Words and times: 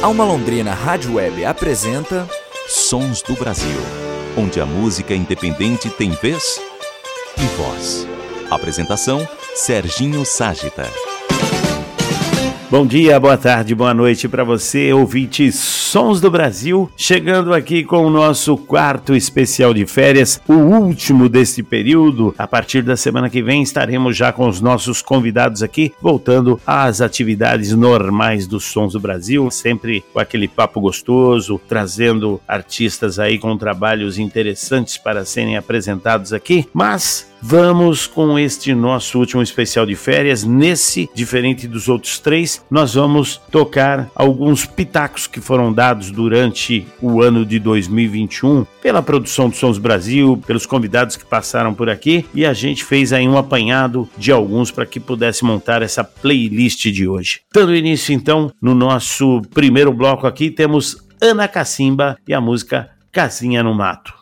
Alma 0.00 0.24
Londrina 0.24 0.74
Rádio 0.74 1.14
Web 1.14 1.44
apresenta 1.44 2.28
Sons 2.68 3.20
do 3.20 3.34
Brasil, 3.34 3.80
onde 4.36 4.60
a 4.60 4.64
música 4.64 5.12
independente 5.12 5.90
tem 5.90 6.10
vez 6.12 6.60
e 7.36 7.44
voz. 7.56 8.06
Apresentação 8.48 9.26
Serginho 9.56 10.24
Ságita. 10.24 11.07
Bom 12.70 12.86
dia, 12.86 13.18
boa 13.18 13.38
tarde, 13.38 13.74
boa 13.74 13.94
noite 13.94 14.28
para 14.28 14.44
você, 14.44 14.92
ouvinte 14.92 15.50
Sons 15.50 16.20
do 16.20 16.30
Brasil, 16.30 16.90
chegando 16.98 17.54
aqui 17.54 17.82
com 17.82 18.04
o 18.04 18.10
nosso 18.10 18.58
quarto 18.58 19.16
especial 19.16 19.72
de 19.72 19.86
férias, 19.86 20.38
o 20.46 20.52
último 20.52 21.30
desse 21.30 21.62
período. 21.62 22.34
A 22.36 22.46
partir 22.46 22.82
da 22.82 22.94
semana 22.94 23.30
que 23.30 23.42
vem 23.42 23.62
estaremos 23.62 24.14
já 24.14 24.32
com 24.34 24.46
os 24.46 24.60
nossos 24.60 25.00
convidados 25.00 25.62
aqui, 25.62 25.94
voltando 26.02 26.60
às 26.66 27.00
atividades 27.00 27.72
normais 27.72 28.46
dos 28.46 28.64
Sons 28.64 28.92
do 28.92 29.00
Brasil, 29.00 29.50
sempre 29.50 30.04
com 30.12 30.20
aquele 30.20 30.46
papo 30.46 30.78
gostoso, 30.78 31.58
trazendo 31.66 32.38
artistas 32.46 33.18
aí 33.18 33.38
com 33.38 33.56
trabalhos 33.56 34.18
interessantes 34.18 34.98
para 34.98 35.24
serem 35.24 35.56
apresentados 35.56 36.34
aqui, 36.34 36.68
mas 36.74 37.26
Vamos 37.40 38.06
com 38.06 38.38
este 38.38 38.74
nosso 38.74 39.18
último 39.18 39.42
especial 39.42 39.86
de 39.86 39.94
férias. 39.94 40.44
Nesse, 40.44 41.08
diferente 41.14 41.68
dos 41.68 41.88
outros 41.88 42.18
três, 42.18 42.64
nós 42.70 42.94
vamos 42.94 43.40
tocar 43.50 44.10
alguns 44.14 44.66
pitacos 44.66 45.26
que 45.26 45.40
foram 45.40 45.72
dados 45.72 46.10
durante 46.10 46.86
o 47.00 47.22
ano 47.22 47.46
de 47.46 47.58
2021 47.58 48.66
pela 48.82 49.02
produção 49.02 49.48
do 49.48 49.56
Sons 49.56 49.78
Brasil, 49.78 50.42
pelos 50.46 50.66
convidados 50.66 51.16
que 51.16 51.24
passaram 51.24 51.72
por 51.72 51.88
aqui 51.88 52.26
e 52.34 52.44
a 52.44 52.52
gente 52.52 52.84
fez 52.84 53.12
aí 53.12 53.28
um 53.28 53.38
apanhado 53.38 54.08
de 54.18 54.32
alguns 54.32 54.70
para 54.70 54.86
que 54.86 54.98
pudesse 54.98 55.44
montar 55.44 55.80
essa 55.82 56.02
playlist 56.02 56.86
de 56.90 57.06
hoje. 57.06 57.40
Dando 57.52 57.74
início 57.74 58.12
então 58.12 58.50
no 58.60 58.74
nosso 58.74 59.42
primeiro 59.54 59.92
bloco 59.92 60.26
aqui, 60.26 60.50
temos 60.50 61.06
Ana 61.20 61.46
Cacimba 61.46 62.16
e 62.26 62.34
a 62.34 62.40
música 62.40 62.90
Casinha 63.12 63.62
no 63.62 63.74
Mato. 63.74 64.17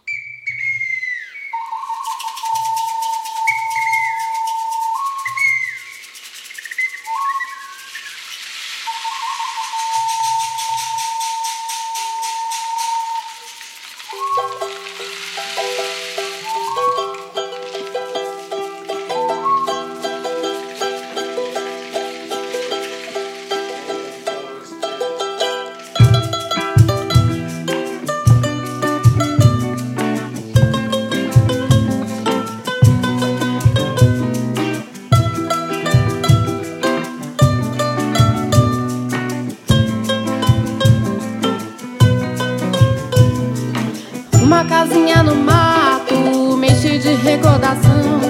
Uma 44.47 44.65
casinha 44.65 45.25
no 45.25 45.35
mato, 45.35 46.57
me 46.57 46.69
de 46.69 47.15
recordação. 47.15 48.21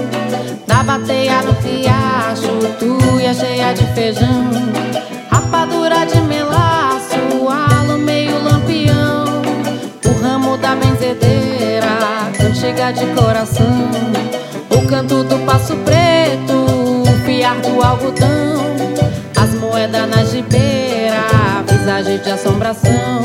Na 0.66 0.82
bateia 0.82 1.42
no 1.42 1.52
riacho, 1.52 2.56
tu 2.78 3.20
ia 3.20 3.34
cheia 3.34 3.74
de 3.74 3.84
feijão. 3.92 4.48
Rapadura 5.30 6.06
de 6.06 6.18
melaço, 6.22 7.18
alo 7.46 7.98
meio 7.98 8.42
lampião. 8.42 9.26
O 10.06 10.22
ramo 10.22 10.56
da 10.56 10.74
benzedeira, 10.74 11.98
chega 12.54 12.92
de 12.92 13.04
coração. 13.08 13.90
O 14.70 14.88
canto 14.88 15.22
do 15.22 15.38
passo 15.44 15.76
preto, 15.84 16.54
o 17.02 17.26
fiar 17.26 17.56
do 17.60 17.84
algodão. 17.84 18.74
As 19.36 19.52
moedas 19.52 20.08
na 20.08 20.24
gibeira, 20.24 21.26
visagem 21.68 22.16
de 22.20 22.30
assombração. 22.30 23.15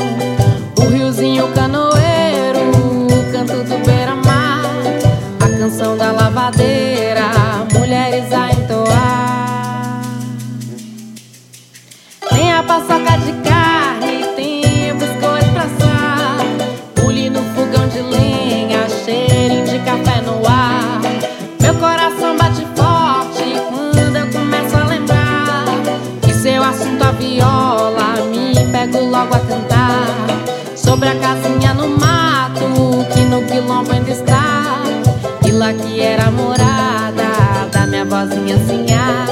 sozinha 38.26 39.26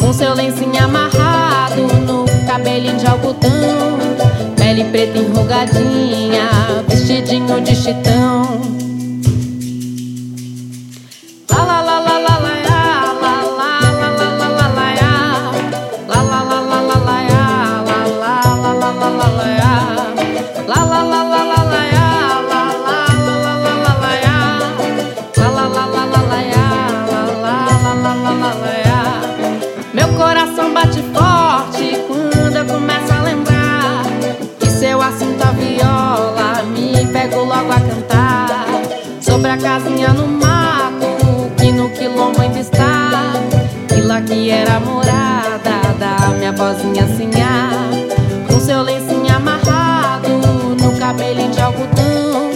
Com 0.00 0.12
seu 0.12 0.34
lencinho 0.34 0.82
amarrado 0.82 1.82
no 2.06 2.24
cabelinho 2.46 2.96
de 2.96 3.06
algodão 3.06 3.98
Pele 4.56 4.84
preta 4.84 5.18
enrugadinha, 5.18 6.48
vestidinho 6.88 7.60
de 7.60 7.74
chitão. 7.74 8.77
que 44.22 44.50
era 44.50 44.80
morada 44.80 45.94
da 45.98 46.28
minha 46.36 46.52
vozinha 46.52 47.06
sinhá. 47.16 47.70
Com 48.48 48.60
seu 48.60 48.82
lencinho 48.82 49.34
amarrado 49.34 50.28
no 50.80 50.98
cabelo 50.98 51.48
de 51.50 51.60
algodão, 51.60 52.50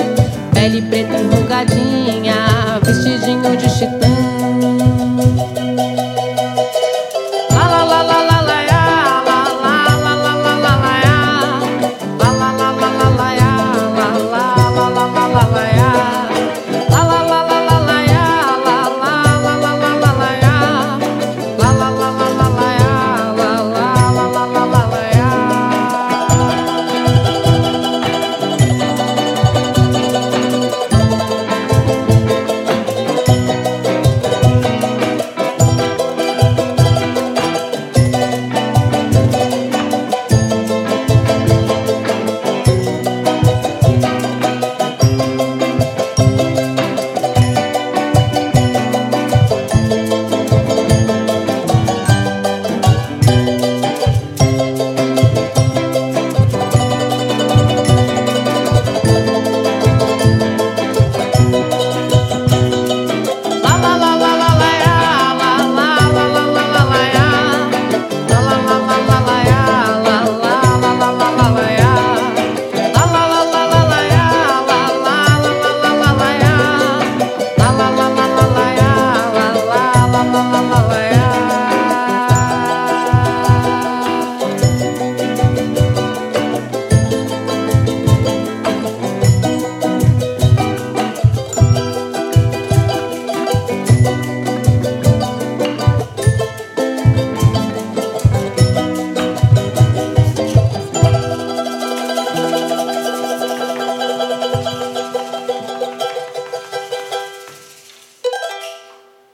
pele 0.52 0.82
preta 0.82 1.16
enrugadinha, 1.18 2.80
vestidinho 2.82 3.56
de 3.56 3.61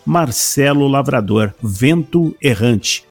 Marcelo 0.09 0.89
Lavrador, 0.89 1.55
Vento 1.63 2.35
Errante. 2.41 3.05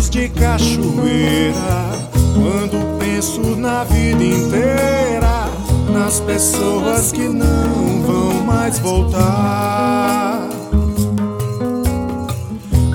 rios 0.00 0.08
de 0.08 0.28
cachoeira. 0.30 1.90
Quando 2.34 2.98
penso 2.98 3.40
na 3.56 3.84
vida 3.84 4.24
inteira, 4.24 5.48
nas 5.92 6.20
pessoas 6.20 7.12
que 7.12 7.28
não 7.28 8.02
vão 8.06 8.34
mais 8.46 8.78
voltar. 8.78 10.48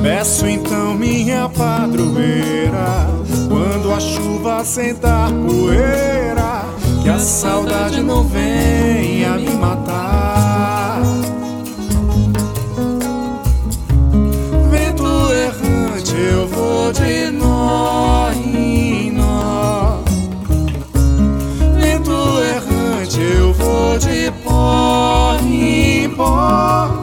Peço 0.01 0.47
então 0.47 0.93
minha 0.95 1.49
padroeira, 1.49 3.07
quando 3.47 3.91
a 3.91 3.99
chuva 3.99 4.63
sentar 4.63 5.31
poeira, 5.31 6.63
que 7.01 7.09
a 7.09 7.19
saudade 7.19 8.01
não 8.01 8.23
venha 8.23 9.35
me 9.37 9.49
matar. 9.55 10.24
amor. 26.45 26.94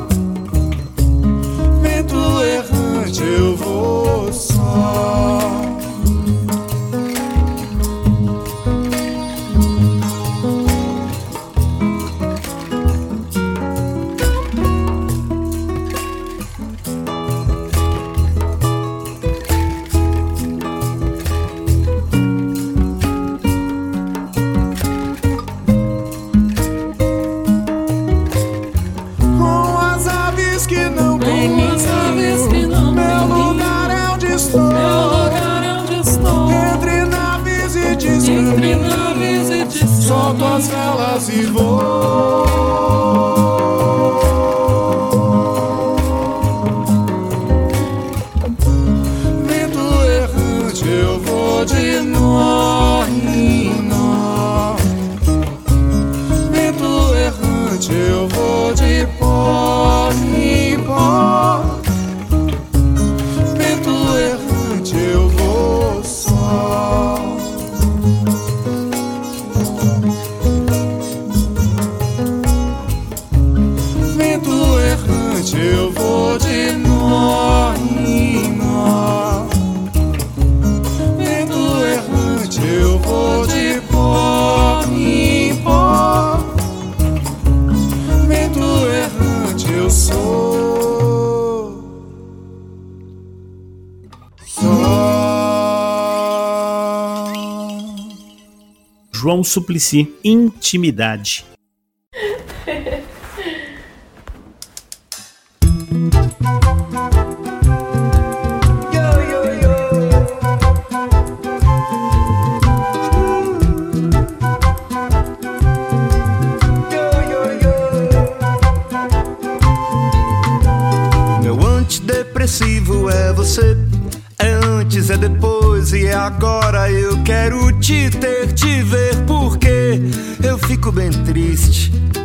João 99.42 99.44
Suplicy, 99.44 100.14
Intimidade. 100.24 101.51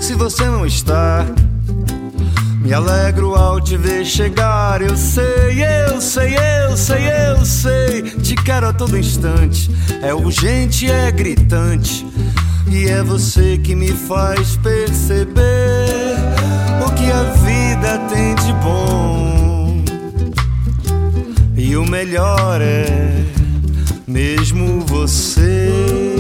Se 0.08 0.14
você 0.14 0.46
não 0.46 0.66
está. 0.66 1.26
Me 2.62 2.74
alegro 2.74 3.36
ao 3.36 3.60
te 3.60 3.76
ver 3.76 4.06
chegar. 4.06 4.82
Eu 4.82 4.96
sei, 4.96 5.62
eu 5.90 6.00
sei, 6.00 6.34
eu 6.34 6.78
sei, 6.78 7.10
eu 7.30 7.46
sei. 7.46 8.02
Te 8.22 8.34
quero 8.36 8.70
a 8.70 8.74
todo 8.74 8.98
instante. 8.98 9.70
É 10.02 10.14
urgente, 10.14 10.90
é 10.90 11.12
gritante. 11.12 12.08
E 12.72 12.86
é 12.86 13.04
você 13.04 13.58
que 13.58 13.76
me 13.76 13.92
faz 13.92 14.56
perceber 14.56 16.16
o 16.86 16.90
que 16.94 17.12
a 17.12 17.24
vida 17.44 18.00
tem 18.08 18.34
de 18.36 18.54
bom. 18.64 19.84
E 21.58 21.76
o 21.76 21.86
melhor 21.86 22.62
é 22.62 23.26
mesmo 24.08 24.80
você. 24.86 26.17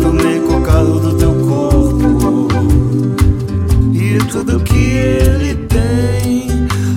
Me 0.00 0.06
acostumei 0.06 0.40
com 0.40 0.56
o 0.56 0.62
calor 0.62 1.00
do 1.00 1.14
teu 1.14 1.34
corpo 1.34 2.48
e 3.92 4.18
tudo 4.30 4.58
que 4.60 4.96
ele 4.96 5.54
tem. 5.66 6.48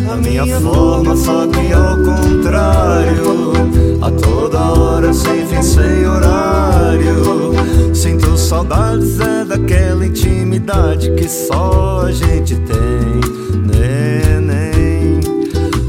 A 0.09 0.15
minha 0.15 0.45
forma, 0.61 1.15
só 1.17 1.45
que 1.47 1.73
ao 1.73 1.97
contrário. 1.97 3.53
A 4.01 4.11
toda 4.11 4.59
hora, 4.59 5.13
sem 5.13 5.45
fim, 5.45 5.61
sem 5.61 6.07
horário. 6.07 7.53
Sinto 7.93 8.37
saudades, 8.37 9.19
é 9.19 9.43
daquela 9.43 10.05
intimidade 10.05 11.11
que 11.11 11.27
só 11.27 12.05
a 12.05 12.11
gente 12.11 12.55
tem. 12.55 13.21
Neném. 13.65 15.19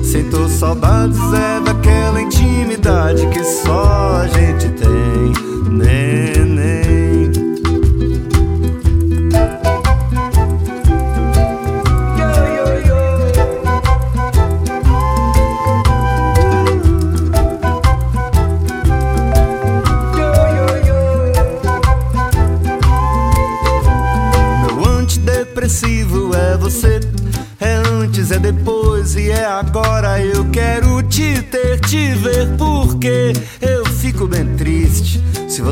Sinto 0.03 0.49
saudades, 0.49 1.19
é 1.33 1.61
daquela 1.61 2.21
intimidade 2.21 3.25
que 3.29 3.45
só 3.45 4.23
a 4.23 4.27
gente 4.27 4.69
tem. 4.71 4.84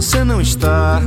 Você 0.02 0.24
não 0.24 0.40
está. 0.40 1.00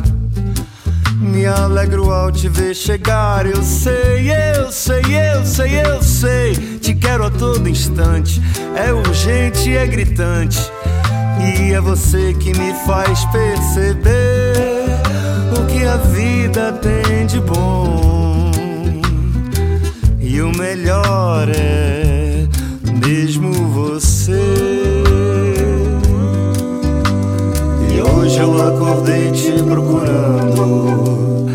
Me 1.20 1.46
alegro 1.46 2.14
ao 2.14 2.32
te 2.32 2.48
ver 2.48 2.74
chegar. 2.74 3.46
Eu 3.46 3.62
sei, 3.62 4.32
eu 4.32 4.72
sei, 4.72 5.02
eu 5.02 5.46
sei, 5.46 5.82
eu 5.82 6.02
sei. 6.02 6.54
Te 6.80 6.96
quero 6.96 7.26
a 7.26 7.30
todo 7.30 7.68
instante. 7.68 8.42
É 8.74 8.94
urgente, 8.94 9.76
é 9.76 9.86
gritante. 9.86 10.60
E 11.42 11.74
é 11.74 11.82
você 11.82 12.34
que 12.36 12.58
me 12.58 12.74
faz 12.86 13.26
perceber 13.26 14.86
o 15.60 15.66
que 15.66 15.84
a 15.86 15.98
vida 15.98 16.72
tem 16.72 17.26
de 17.26 17.42
bom. 17.42 18.50
E 20.22 20.42
o 20.42 20.58
melhor 20.58 21.50
é 21.50 22.05
acordei 28.68 29.32
te 29.32 29.52
procurando 29.64 31.46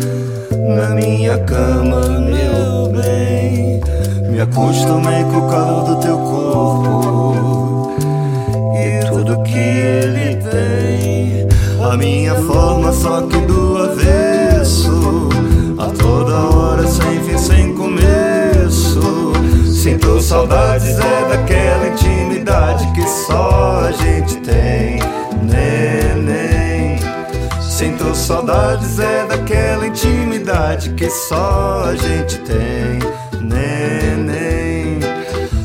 na 0.75 0.89
minha 0.89 1.37
cama, 1.39 2.01
meu 2.19 2.91
bem. 2.91 3.81
Me 4.29 4.39
acostumei 4.39 5.23
com 5.25 5.37
o 5.37 5.49
calor 5.49 5.83
do 5.83 5.95
teu 5.97 6.17
corpo 6.17 7.91
e 8.75 9.05
tudo 9.07 9.43
que 9.43 9.57
ele 9.57 10.35
tem. 10.37 11.47
A 11.83 11.97
minha 11.97 12.35
forma, 12.35 12.91
só 12.93 13.21
que 13.23 13.37
do 13.39 13.77
avesso. 13.77 15.29
A 15.77 15.87
toda 15.87 16.33
hora, 16.33 16.87
sem 16.87 17.21
fim, 17.23 17.37
sem 17.37 17.75
começo. 17.75 19.33
Sinto 19.65 20.21
saudades, 20.21 20.97
é 20.99 21.27
daquela 21.29 21.87
intimidade 21.87 22.85
que 22.93 23.07
só 23.07 23.80
saudades, 28.21 28.99
é 28.99 29.25
daquela 29.25 29.87
intimidade 29.87 30.93
que 30.93 31.09
só 31.09 31.85
a 31.85 31.95
gente 31.95 32.37
tem. 32.39 32.99
Neném. 33.41 34.99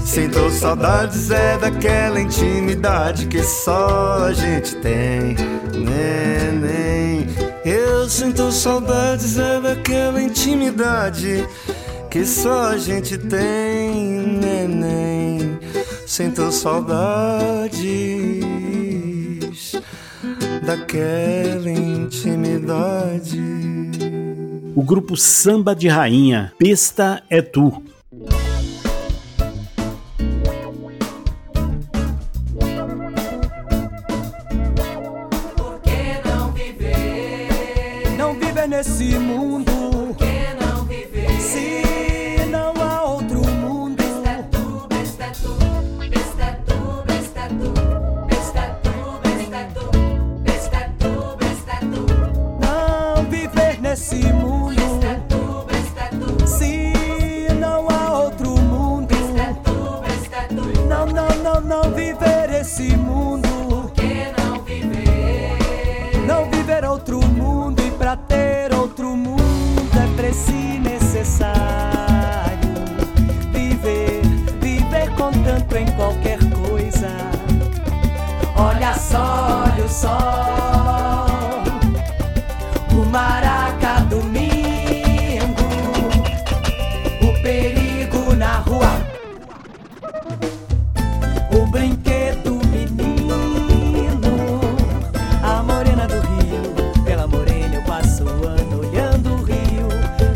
Sinto 0.04 0.50
saudades, 0.50 1.30
é 1.30 1.58
daquela 1.58 2.20
intimidade 2.20 3.26
que 3.26 3.42
só 3.42 4.25
a 4.25 4.32
gente 4.32 4.75
tem. 4.76 5.36
Neném. 5.75 7.26
Eu 7.64 8.08
sinto 8.08 8.50
saudades, 8.50 9.38
é 9.38 9.60
daquela 9.60 10.22
intimidade 10.22 11.46
que 12.10 12.25
só 12.25 12.70
a 12.70 12.78
gente 12.78 13.18
tem. 13.18 14.02
Neném. 14.40 15.58
Sinto 16.06 16.50
saudades 16.50 18.45
daquela 20.66 21.70
intimidade. 21.70 23.40
O 24.75 24.82
grupo 24.82 25.16
Samba 25.16 25.75
de 25.76 25.87
Rainha, 25.87 26.52
Pesta 26.58 27.23
é 27.30 27.40
Tu. 27.40 27.82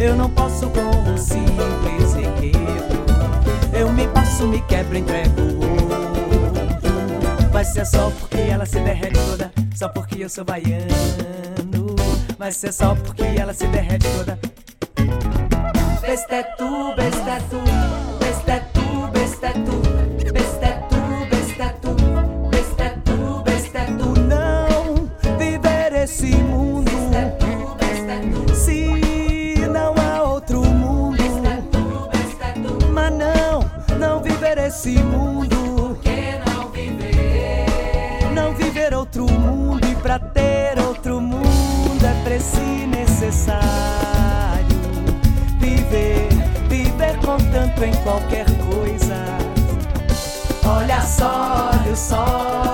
Eu 0.00 0.16
não 0.16 0.30
posso 0.30 0.70
com 0.70 0.80
um 0.80 1.18
simples 1.18 2.14
requebro. 2.14 3.04
Eu 3.78 3.92
me 3.92 4.08
passo, 4.08 4.46
me 4.46 4.58
quebro, 4.62 4.96
entrego. 4.96 5.34
Vai 7.52 7.64
ser 7.66 7.84
só 7.84 8.10
porque 8.18 8.38
ela 8.38 8.64
se 8.64 8.80
derrete 8.80 9.20
toda, 9.28 9.52
só 9.74 9.90
porque 9.90 10.24
eu 10.24 10.30
sou 10.30 10.42
baiano. 10.42 10.86
Vai 12.38 12.50
ser 12.50 12.72
só 12.72 12.94
porque 12.94 13.24
ela 13.24 13.52
se 13.52 13.66
derrete 13.66 14.06
toda. 14.16 14.38
Besta 16.00 16.34
é 16.36 16.42
tu, 16.44 16.94
besta 16.96 17.30
em 47.84 47.92
qualquer 48.02 48.46
coisa. 48.58 49.16
Olha 50.64 51.00
só, 51.00 51.70
olha 51.72 51.96
só, 51.96 52.69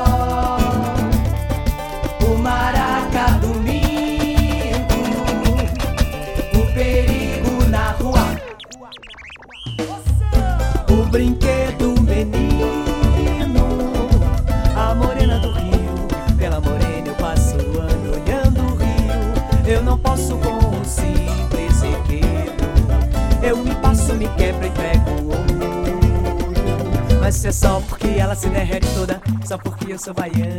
Mas 27.36 27.44
é 27.44 27.52
só 27.52 27.82
porque 27.86 28.06
ela 28.18 28.34
se 28.34 28.48
derrete 28.48 28.86
toda, 28.94 29.20
só 29.44 29.58
porque 29.58 29.92
eu 29.92 29.98
sou 29.98 30.14
baiano. 30.14 30.56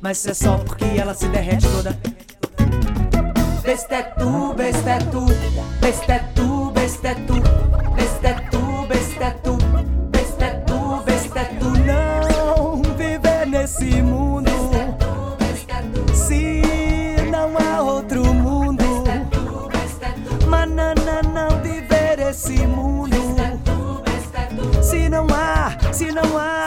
Mas 0.00 0.26
é 0.26 0.32
só 0.32 0.56
porque 0.56 0.86
ela 0.96 1.12
se 1.12 1.28
derrete 1.28 1.68
toda. 1.68 1.98
Besta 3.62 3.94
é 3.94 4.02
tu, 4.04 4.54
se 25.92 26.12
não 26.12 26.38
há. 26.38 26.57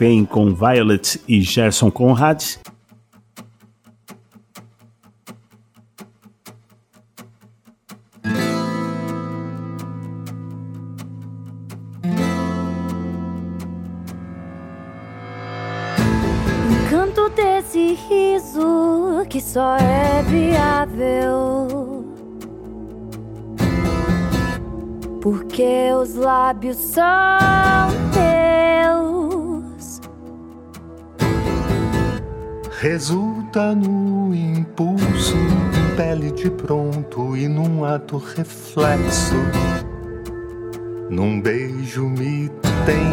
Refém 0.00 0.24
com 0.24 0.54
Violet 0.54 1.20
e 1.28 1.42
Gerson 1.42 1.90
Conrad. 1.90 2.42
Encanto 16.70 17.28
desse 17.36 17.92
riso 18.08 19.26
que 19.28 19.42
só 19.42 19.76
é 19.76 20.22
viável. 20.22 22.06
Porque 25.20 25.92
os 25.92 26.14
lábios 26.14 26.78
são 26.78 26.99
reflexo. 38.70 39.34
Num 41.08 41.40
beijo 41.40 42.08
me 42.08 42.48
tem. 42.86 43.10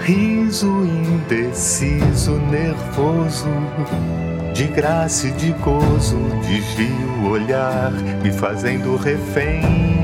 Riso 0.00 0.84
indeciso, 0.84 2.32
nervoso, 2.50 3.48
de 4.54 4.68
graça 4.68 5.26
e 5.26 5.32
de 5.32 5.50
gozo, 5.52 6.16
desvio 6.46 7.08
o 7.24 7.30
olhar, 7.30 7.90
me 8.22 8.30
fazendo 8.30 8.96
refém. 8.96 9.96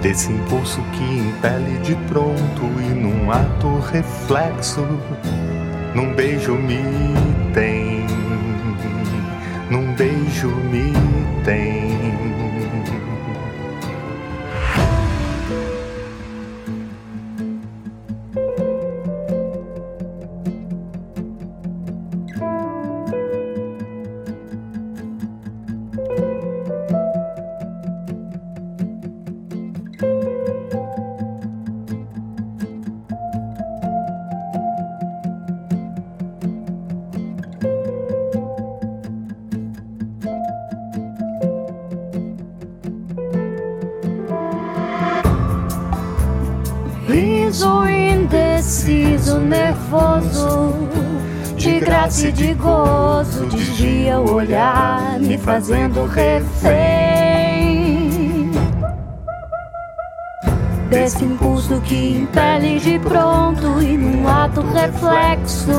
Desse 0.00 0.32
impulso 0.32 0.80
que 0.92 1.04
impele 1.04 1.78
de 1.80 1.94
pronto 2.08 2.62
e 2.80 2.94
num 2.94 3.30
ato 3.30 3.78
reflexo, 3.90 4.86
num 5.96 6.12
beijo 6.12 6.54
me 6.54 6.82
tem, 7.54 8.04
num 9.70 9.94
beijo 9.94 10.48
me 10.70 10.92
tem. 10.92 11.15
De 52.06 52.12
graça 52.12 52.28
e 52.28 52.32
de 52.32 52.54
gozo, 52.54 53.46
desvia 53.46 54.20
o 54.20 54.34
olhar, 54.34 55.18
me 55.18 55.36
fazendo 55.36 56.06
refém. 56.06 56.86
Desse 60.88 61.24
impulso 61.24 61.80
que 61.80 62.18
impele 62.18 62.78
de 62.78 62.98
pronto 63.00 63.82
e 63.82 63.96
num 63.96 64.28
ato 64.28 64.60
reflexo, 64.60 65.72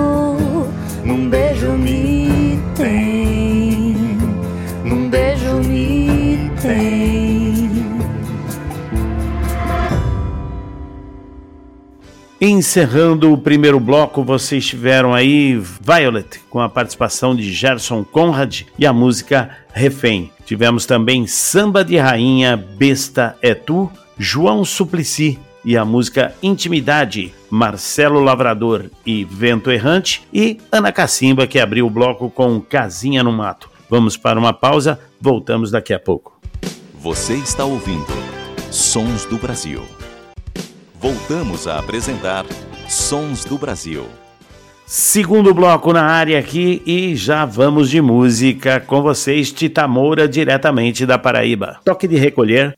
num 1.04 1.30
beijo 1.30 1.72
me 1.72 2.60
tem, 2.76 3.96
num 4.84 5.10
beijo 5.10 5.56
me 5.60 6.52
tem. 6.62 7.07
Encerrando 12.50 13.34
o 13.34 13.38
primeiro 13.38 13.78
bloco, 13.78 14.24
vocês 14.24 14.66
tiveram 14.66 15.14
aí 15.14 15.62
Violet, 15.82 16.40
com 16.50 16.62
a 16.62 16.70
participação 16.70 17.36
de 17.36 17.52
Gerson 17.52 18.06
Conrad 18.06 18.62
e 18.80 18.86
a 18.86 18.94
música 18.94 19.50
Refém. 19.74 20.32
Tivemos 20.46 20.86
também 20.86 21.28
Samba 21.28 21.84
de 21.84 21.98
Rainha, 21.98 22.56
Besta 22.56 23.36
é 23.42 23.54
Tu, 23.54 23.92
João 24.18 24.64
Suplicy 24.64 25.38
e 25.66 25.76
a 25.76 25.84
música 25.84 26.34
Intimidade, 26.42 27.34
Marcelo 27.50 28.22
Lavrador 28.22 28.86
e 29.06 29.26
Vento 29.26 29.70
Errante, 29.70 30.26
e 30.34 30.58
Ana 30.72 30.94
Cacimba, 30.94 31.46
que 31.48 31.60
abriu 31.60 31.86
o 31.86 31.92
bloco 31.92 32.30
com 32.30 32.62
Casinha 32.62 33.26
no 33.26 33.34
Mato. 33.34 33.70
Vamos 33.90 34.16
para 34.16 34.40
uma 34.40 34.54
pausa, 34.54 34.98
voltamos 35.20 35.70
daqui 35.70 35.94
a 35.94 36.00
pouco. 36.00 36.40
Você 36.98 37.34
está 37.34 37.66
ouvindo 37.66 38.08
Sons 38.72 39.26
do 39.26 39.38
Brasil. 39.38 39.97
Voltamos 41.00 41.68
a 41.68 41.78
apresentar 41.78 42.44
Sons 42.90 43.46
do 43.46 43.58
Brasil. 43.58 44.06
Segundo 44.86 45.54
bloco 45.54 45.94
na 45.94 46.04
área 46.04 46.40
aqui 46.40 46.82
e 46.86 47.16
já 47.16 47.46
vamos 47.46 47.90
de 47.90 48.02
música 48.02 48.80
com 48.80 49.04
vocês, 49.04 49.52
Tita 49.52 49.88
Moura, 49.88 50.28
diretamente 50.28 51.06
da 51.06 51.20
Paraíba. 51.20 51.80
Toque 51.84 52.08
de 52.08 52.16
recolher. 52.16 52.76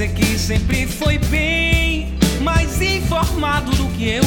Você 0.00 0.08
que 0.08 0.38
sempre 0.38 0.86
foi 0.86 1.18
bem. 1.18 2.14
mais 2.40 2.80
informado 2.80 3.70
do 3.72 3.86
que 3.88 4.08
eu. 4.08 4.22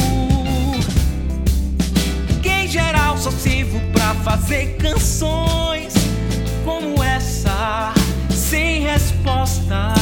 Que 2.40 2.48
em 2.48 2.68
geral 2.68 3.18
só 3.18 3.32
sirvo 3.32 3.80
pra 3.90 4.14
fazer 4.22 4.76
canções 4.76 5.92
como 6.64 7.02
essa, 7.02 7.92
sem 8.30 8.82
resposta. 8.82 9.92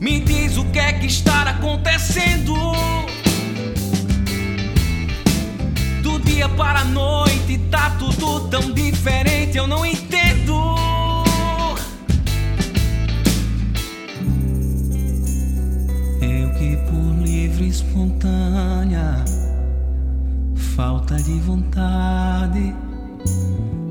Me 0.00 0.20
diz 0.20 0.56
o 0.56 0.64
que 0.70 0.78
é 0.78 0.94
que 0.94 1.06
está 1.06 1.42
acontecendo. 1.42 2.54
Do 6.00 6.18
dia 6.20 6.48
para 6.48 6.80
a 6.80 6.84
noite 6.84 7.58
tá 7.70 7.90
tudo 7.98 8.48
tão 8.48 8.72
diferente, 8.72 9.58
eu 9.58 9.66
não 9.66 9.84
entendo. 9.84 10.23
Que 16.64 16.78
por 16.78 17.22
livre 17.22 17.68
espontânea 17.68 19.22
falta 20.74 21.16
de 21.16 21.38
vontade 21.40 22.74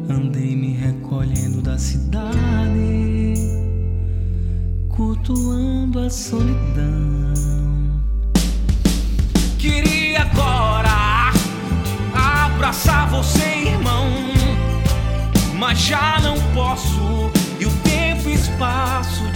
andei 0.10 0.56
me 0.56 0.74
recolhendo 0.74 1.62
da 1.62 1.78
cidade, 1.78 3.36
cultuando 4.90 6.00
a 6.00 6.10
solidão. 6.10 7.34
Queria 9.60 10.24
agora 10.24 11.32
abraçar 12.46 13.08
você, 13.08 13.68
irmão, 13.68 14.08
mas 15.60 15.78
já 15.78 16.20
não 16.22 16.36
posso. 16.56 17.32
E 17.60 17.66
o 17.68 17.72
tempo 17.84 18.30
e 18.30 18.34
espaço 18.34 19.33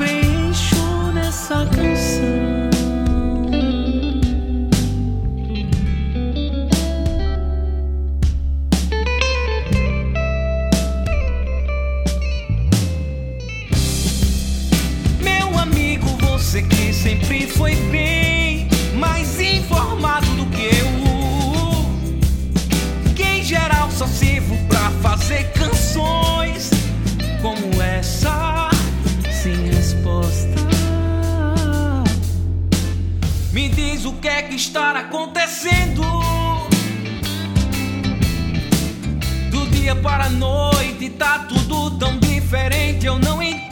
preencho 0.00 1.12
nessa 1.12 1.66
canção. 1.66 2.39
O 34.10 34.14
que 34.14 34.28
é 34.28 34.42
que 34.42 34.56
está 34.56 34.90
acontecendo. 34.98 36.02
Do 39.50 39.66
dia 39.70 39.94
para 39.94 40.24
a 40.24 40.30
noite 40.30 41.10
tá 41.10 41.46
tudo 41.48 41.92
tão 41.92 42.18
diferente, 42.18 43.06
eu 43.06 43.18
não 43.18 43.42
entendo. 43.42 43.69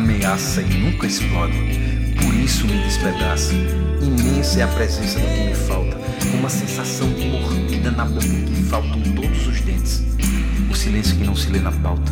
Ameaça 0.00 0.62
e 0.62 0.78
nunca 0.78 1.06
explode. 1.06 1.58
Por 2.16 2.34
isso 2.34 2.66
me 2.66 2.82
despedaça. 2.84 3.52
Imensa 4.02 4.60
é 4.60 4.62
a 4.62 4.68
presença 4.68 5.18
do 5.20 5.26
que 5.26 5.48
me 5.48 5.54
falta. 5.54 5.98
Uma 6.38 6.48
sensação 6.48 7.12
de 7.12 7.26
mordida 7.26 7.90
na 7.90 8.06
boca 8.06 8.24
em 8.24 8.46
que 8.46 8.62
faltam 8.62 9.02
todos 9.14 9.46
os 9.46 9.60
dentes. 9.60 10.02
O 10.70 10.74
silêncio 10.74 11.16
que 11.16 11.24
não 11.24 11.36
se 11.36 11.50
lê 11.50 11.58
na 11.58 11.70
pauta, 11.70 12.10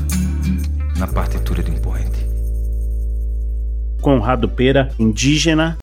na 0.98 1.06
partitura 1.06 1.62
de 1.62 1.70
um 1.70 1.78
poeta. 1.78 2.18
Conrado 4.02 4.48
Pera, 4.48 4.90
indígena. 4.98 5.78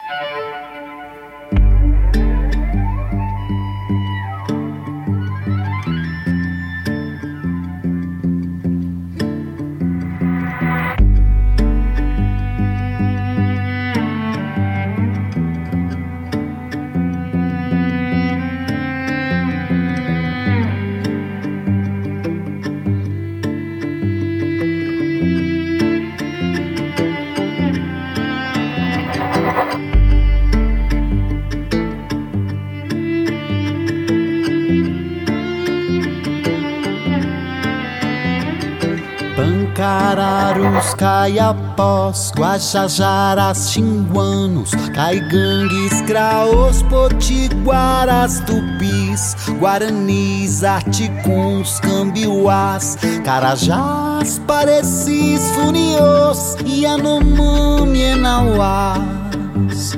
Caiapós, 41.06 42.32
guajajaras, 42.36 43.70
xinguanos, 43.70 44.72
caigangues, 44.92 46.02
graos, 46.08 46.82
potiguaras, 46.82 48.40
tupis, 48.40 49.36
guaranis, 49.60 50.64
articuns, 50.64 51.80
cambiuás, 51.80 52.98
carajás, 53.24 54.42
parecis, 54.48 55.42
funios, 55.54 56.58
yanomami, 56.66 58.02
enauás. 58.02 59.96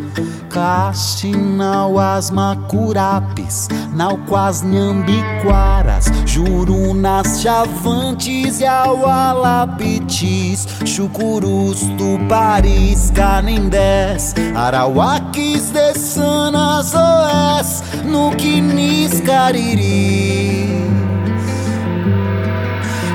Caxinauas, 0.50 2.30
macurapes, 2.32 3.68
nauquas, 3.94 4.62
nhambiquaras, 4.62 6.06
jurunas, 6.26 7.42
chavantes, 7.42 8.60
yaualapitis, 8.60 10.68
chucurus, 10.86 11.82
tuparis, 11.98 13.12
canindés, 13.12 14.34
arauaques, 14.56 15.70
dessanas, 15.70 16.94
oés, 16.94 17.84
nuquinis, 18.06 19.22
cariris. 19.22 20.68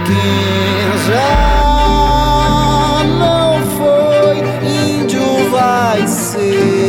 Quem 0.04 0.98
já 1.06 1.62
não 3.18 3.60
foi 3.76 4.36
índio 4.68 5.50
vai 5.50 6.06
ser, 6.06 6.81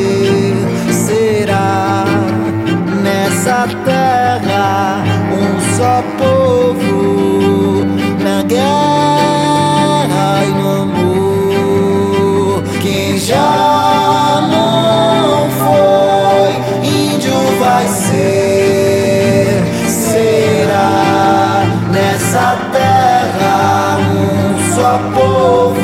nessa 3.44 3.68
terra 3.84 5.04
um 5.34 5.60
só 5.76 6.02
povo 6.18 7.84
na 8.24 8.42
guerra 8.44 10.46
e 10.46 10.48
no 10.52 10.84
amor. 10.84 12.64
Quem 12.82 13.20
já 13.20 14.40
não 14.50 15.50
foi 15.60 16.54
índio 16.88 17.36
vai 17.60 17.86
ser, 17.86 19.62
será 19.90 21.66
nessa 21.92 22.56
terra 22.72 23.98
um 24.00 24.56
só 24.74 25.00
povo 25.14 25.83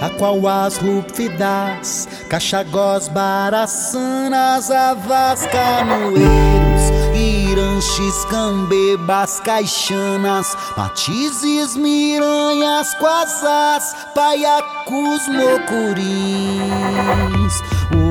A 0.00 0.10
qual 0.10 0.44
as 0.48 0.76
rupidas, 0.76 2.08
Caxagós, 2.28 3.06
Baraçanas, 3.06 4.72
Avas, 4.72 5.46
Canoeiros, 5.46 6.82
Iranches, 7.14 8.24
Cambebas, 8.24 9.38
Caixanas, 9.38 10.56
Matizes, 10.76 11.76
Miranhas, 11.76 12.92
Quasás, 12.94 13.94
Paiacus, 14.16 15.28
Mocurins, 15.28 16.42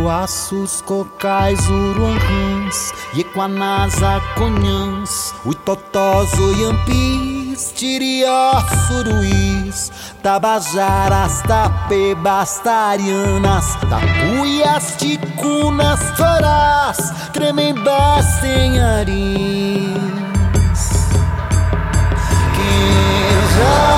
Uaços, 0.05 0.79
Cocais, 0.83 1.59
Uruãs, 1.67 2.93
Iequanás, 3.13 4.01
Aconhãs, 4.01 5.33
Uitotós, 5.45 6.31
Oiampis, 6.39 7.36
Tirió, 7.57 8.51
Suruís, 8.87 9.91
Tabajaras, 10.21 11.41
Tapebas, 11.41 12.59
Tarianas, 12.63 13.75
Tapuias, 13.89 14.95
Ticunas, 14.97 15.99
Torás, 16.15 16.97
Tremembás, 17.33 18.25
Senharins. 18.41 19.87
Quem 22.53 23.29
já 23.57 23.91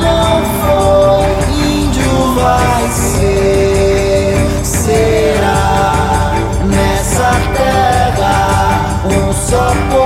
não 0.00 0.32
foi 0.62 1.28
índio 1.52 2.34
vai 2.34 2.88
ser, 2.88 4.64
será 4.64 6.32
nessa 6.64 7.32
terra 7.54 9.02
um 9.04 9.30
só 9.34 9.74
povo 9.90 10.01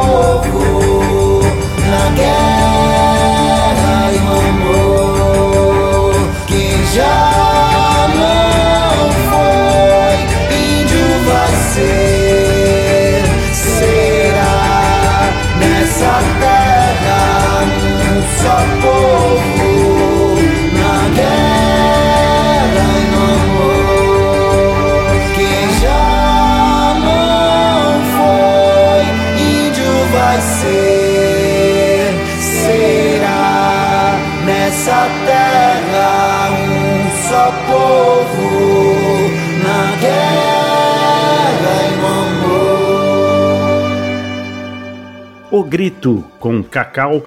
Grito 45.67 46.25
com 46.39 46.63
Cacau. 46.63 47.27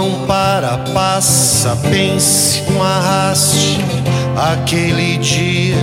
Não 0.00 0.26
para, 0.26 0.78
passa, 0.94 1.76
pense, 1.90 2.62
um 2.72 2.82
arraste. 2.82 3.78
Aquele 4.34 5.18
dia, 5.18 5.76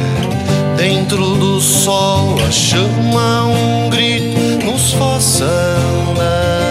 dentro 0.75 1.35
do 1.35 1.61
sol, 1.61 2.35
a 2.47 2.51
chama, 2.51 3.43
um 3.43 3.89
grito, 3.91 4.65
nos 4.65 4.93
faça 4.93 5.45
andar. 5.45 6.66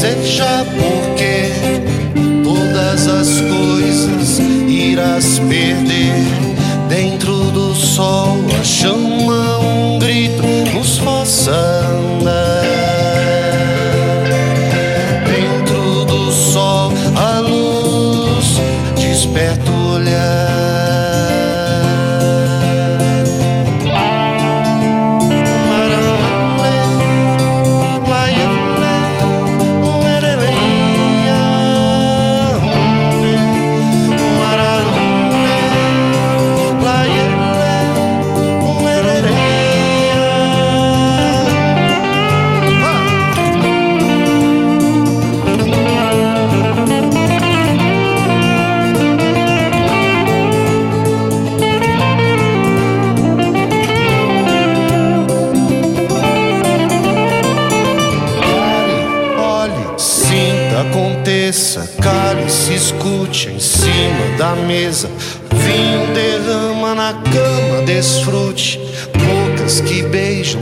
Deseja 0.00 0.64
porque 0.78 1.52
todas 2.42 3.06
as 3.06 3.38
coisas 3.42 4.38
irás 4.66 5.38
perder. 5.40 6.14
Dentro 6.88 7.50
do 7.50 7.74
sol, 7.74 8.38
a 8.58 8.64
chama, 8.64 9.58
um 9.58 9.98
grito, 9.98 10.42
nos 10.72 10.96
faça 10.96 11.89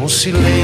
silêncio 0.08 0.57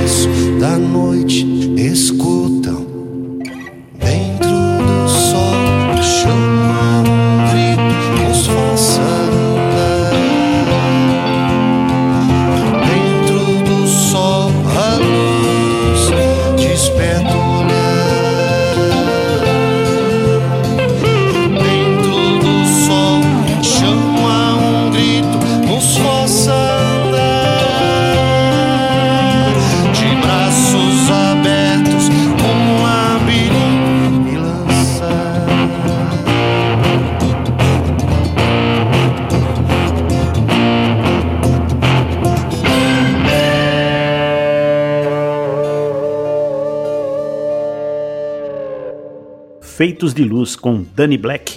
Minutos 50.05 50.15
de 50.15 50.25
Luz 50.25 50.55
com 50.55 50.85
Danny 50.95 51.17
Black, 51.17 51.57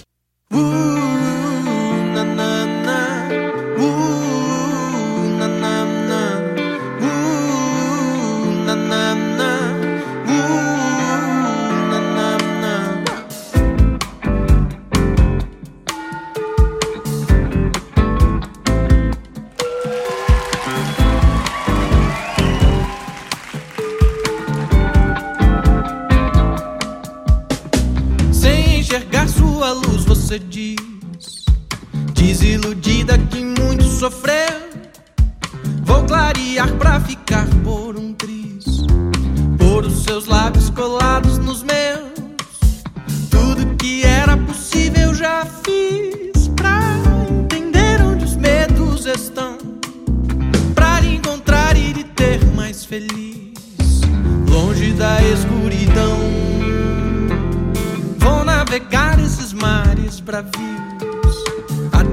breve 34.28 34.90
vou 35.84 36.04
clarear 36.04 36.70
pra 36.74 37.00
ficar 37.00 37.46
por 37.64 37.96
um 37.96 38.12
triz. 38.12 38.84
Por 39.56 39.86
os 39.86 40.04
seus 40.04 40.26
lábios 40.26 40.68
colados 40.68 41.38
nos 41.38 41.62
meus, 41.62 42.12
tudo 43.30 43.74
que 43.76 44.04
era 44.04 44.36
possível 44.36 45.14
já 45.14 45.46
fiz 45.64 46.48
pra 46.54 46.78
entender 47.30 48.02
onde 48.02 48.26
os 48.26 48.36
medos 48.36 49.06
estão, 49.06 49.56
pra 50.74 51.02
encontrar 51.02 51.74
e 51.74 51.94
lhe 51.94 52.04
ter 52.04 52.44
mais 52.54 52.84
feliz, 52.84 54.02
longe 54.46 54.92
da 54.92 55.22
escuridão. 55.22 56.18
Vou 58.18 58.44
navegar 58.44 59.18
esses 59.18 59.54
mares 59.54 60.20
bravios 60.20 60.87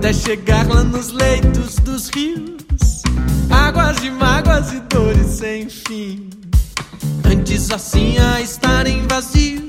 até 0.05 0.13
chegar 0.13 0.67
lá 0.67 0.83
nos 0.83 1.11
leitos 1.11 1.77
dos 1.77 2.09
rios, 2.09 3.01
águas 3.49 3.95
de 3.95 4.11
mágoas 4.11 4.71
e 4.71 4.79
dores 4.81 5.25
sem 5.25 5.67
fim. 5.67 6.29
Antes 7.25 7.71
assim 7.71 8.15
a 8.19 8.39
estarem 8.39 9.07
vazios, 9.07 9.63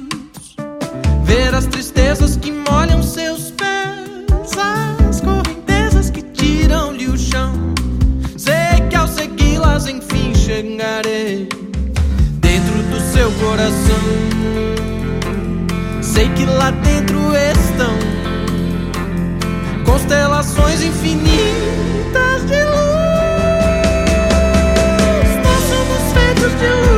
ver 1.25 1.55
as 1.55 1.65
tristezas 1.65 2.37
que 2.37 2.53
molham 2.53 3.03
seus 3.03 3.51
pés, 3.53 4.51
as 5.09 5.23
correntezas 5.23 6.11
que 6.11 6.21
tiram-lhe 6.21 7.07
o 7.07 7.17
chão. 7.17 7.55
Sei 8.37 8.87
que 8.91 8.95
ao 8.95 9.09
segui-las 9.09 9.87
enfim 9.87 10.35
chegarei 10.35 11.49
dentro 12.41 12.83
do 12.91 13.01
seu 13.11 13.33
coração. 13.41 14.05
Sei 16.03 16.29
que 16.35 16.45
lá 16.45 16.73
dentro 16.73 17.35
estão 17.35 18.16
constelações 19.87 20.83
infinitas 20.83 22.47
de 22.47 22.63
luz. 22.65 22.77
Nós 25.43 25.63
somos 25.71 26.13
feitos 26.13 26.53
de 26.61 26.67
luz. 26.67 26.96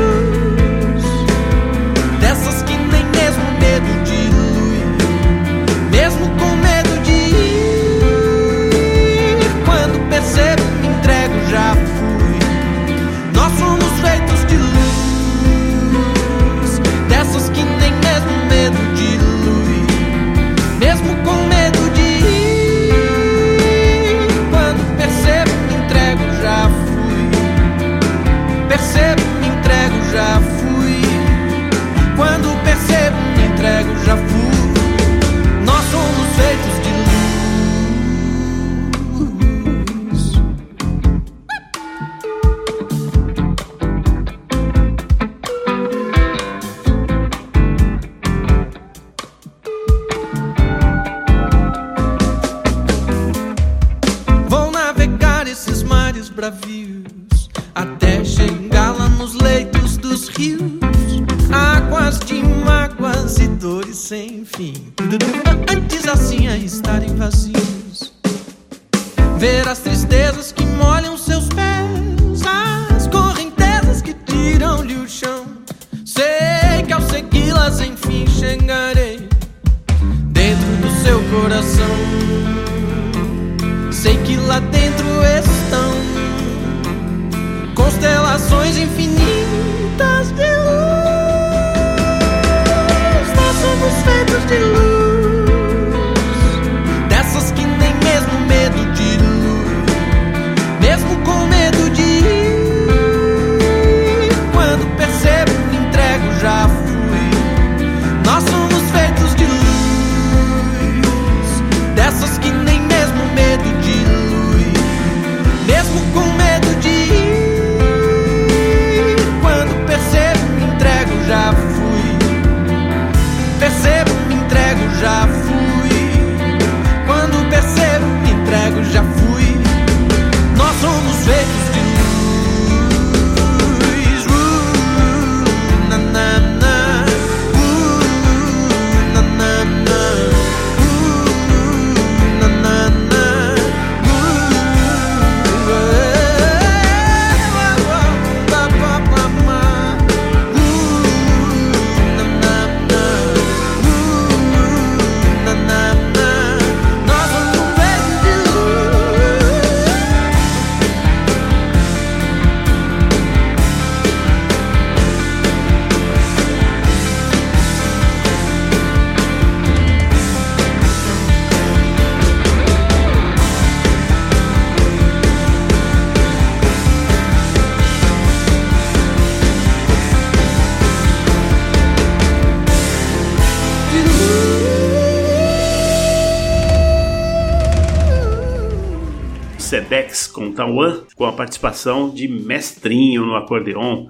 Tex 189.98 190.28
com 190.28 190.52
Taiwan, 190.52 191.00
com 191.16 191.24
a 191.26 191.32
participação 191.32 192.08
de 192.08 192.28
Mestrinho 192.28 193.26
no 193.26 193.34
acordeon. 193.34 194.06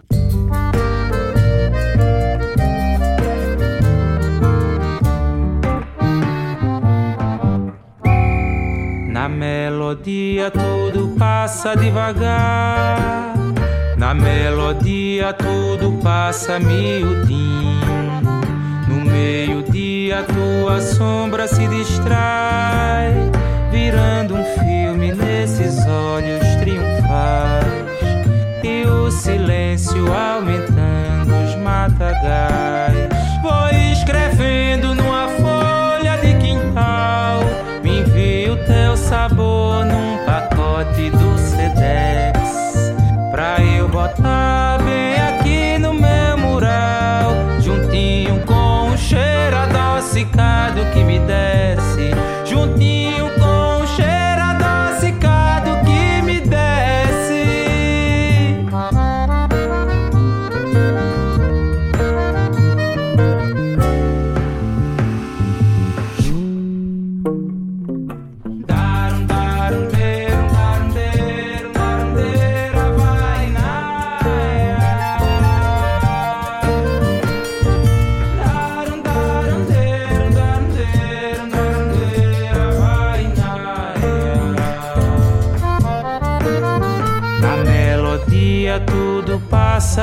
Na 9.10 9.30
melodia 9.30 10.50
tudo 10.50 11.14
passa 11.18 11.74
devagar. 11.74 13.34
Na 13.96 14.12
melodia 14.12 15.32
tudo 15.32 15.98
passa 16.02 16.58
miudinho. 16.60 17.80
No 18.86 19.10
meio-dia 19.10 20.22
tua 20.24 20.82
sombra 20.82 21.48
se 21.48 21.66
distrai, 21.66 23.14
virando 23.72 24.34
um 24.34 24.44
filme 24.44 25.12
nesses 25.58 25.84
olhos 25.86 26.44
triunfais. 26.60 27.64
E 28.62 28.86
o 28.86 29.10
silêncio 29.10 30.06
aumentando 30.12 31.34
os 31.44 31.54
matagais. 31.56 33.08
Vou 33.42 33.68
escrevendo 33.92 34.94
numa 34.94 35.28
folha 35.28 36.16
de 36.18 36.34
quintal. 36.38 37.40
Me 37.82 38.00
envia 38.00 38.52
o 38.52 38.56
teu 38.56 38.96
sabor 38.96 39.57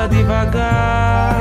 devagar. 0.08 1.36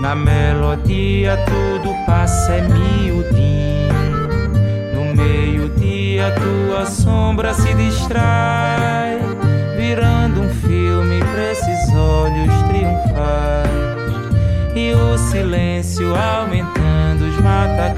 Na 0.00 0.14
melodia 0.14 1.36
tudo 1.46 1.94
passa 2.06 2.52
é 2.52 2.60
miudinho. 2.62 3.86
No 4.94 5.14
meio-dia 5.14 6.32
tua 6.32 6.86
sombra 6.86 7.54
se 7.54 7.74
distrai, 7.74 9.18
virando 9.76 10.42
um 10.42 10.48
filme 10.48 11.18
pra 11.20 11.52
esses 11.52 11.92
olhos 11.94 12.62
triunfais. 12.68 13.66
E 14.74 14.92
o 14.92 15.16
silêncio 15.18 16.14
aumentando 16.14 17.24
os 17.28 17.36
matagais. 17.40 17.95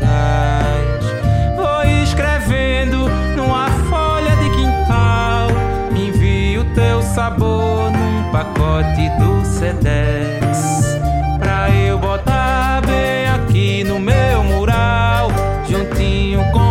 Pacote 8.48 9.08
do 9.18 9.44
Sedex. 9.44 10.98
Pra 11.38 11.70
eu 11.70 11.98
botar 11.98 12.82
bem 12.86 13.28
aqui 13.28 13.84
no 13.84 13.98
meu 13.98 14.42
mural. 14.44 15.30
Juntinho 15.68 16.40
com 16.52 16.67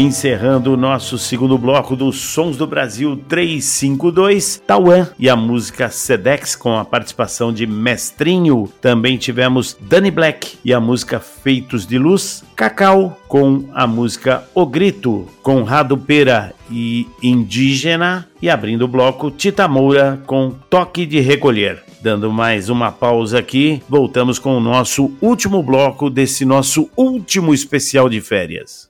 Encerrando 0.00 0.72
o 0.72 0.78
nosso 0.78 1.18
segundo 1.18 1.58
bloco 1.58 1.94
dos 1.94 2.18
Sons 2.18 2.56
do 2.56 2.66
Brasil 2.66 3.22
352, 3.28 4.62
Tauan 4.66 5.06
e 5.18 5.28
a 5.28 5.36
música 5.36 5.90
Sedex 5.90 6.56
com 6.56 6.74
a 6.74 6.86
participação 6.86 7.52
de 7.52 7.66
Mestrinho. 7.66 8.66
Também 8.80 9.18
tivemos 9.18 9.76
Danny 9.78 10.10
Black 10.10 10.56
e 10.64 10.72
a 10.72 10.80
música 10.80 11.20
Feitos 11.20 11.86
de 11.86 11.98
Luz, 11.98 12.42
Cacau 12.56 13.20
com 13.28 13.68
a 13.74 13.86
música 13.86 14.42
O 14.54 14.64
Grito, 14.64 15.28
Conrado 15.42 15.98
Pera 15.98 16.54
e 16.70 17.06
Indígena 17.22 18.26
e 18.40 18.48
abrindo 18.48 18.86
o 18.86 18.88
bloco 18.88 19.30
Tita 19.30 19.68
Moura 19.68 20.18
com 20.24 20.50
Toque 20.70 21.04
de 21.04 21.20
Recolher. 21.20 21.84
Dando 22.00 22.32
mais 22.32 22.70
uma 22.70 22.90
pausa 22.90 23.38
aqui, 23.38 23.82
voltamos 23.86 24.38
com 24.38 24.56
o 24.56 24.60
nosso 24.60 25.12
último 25.20 25.62
bloco 25.62 26.08
desse 26.08 26.46
nosso 26.46 26.88
último 26.96 27.52
especial 27.52 28.08
de 28.08 28.22
férias. 28.22 28.89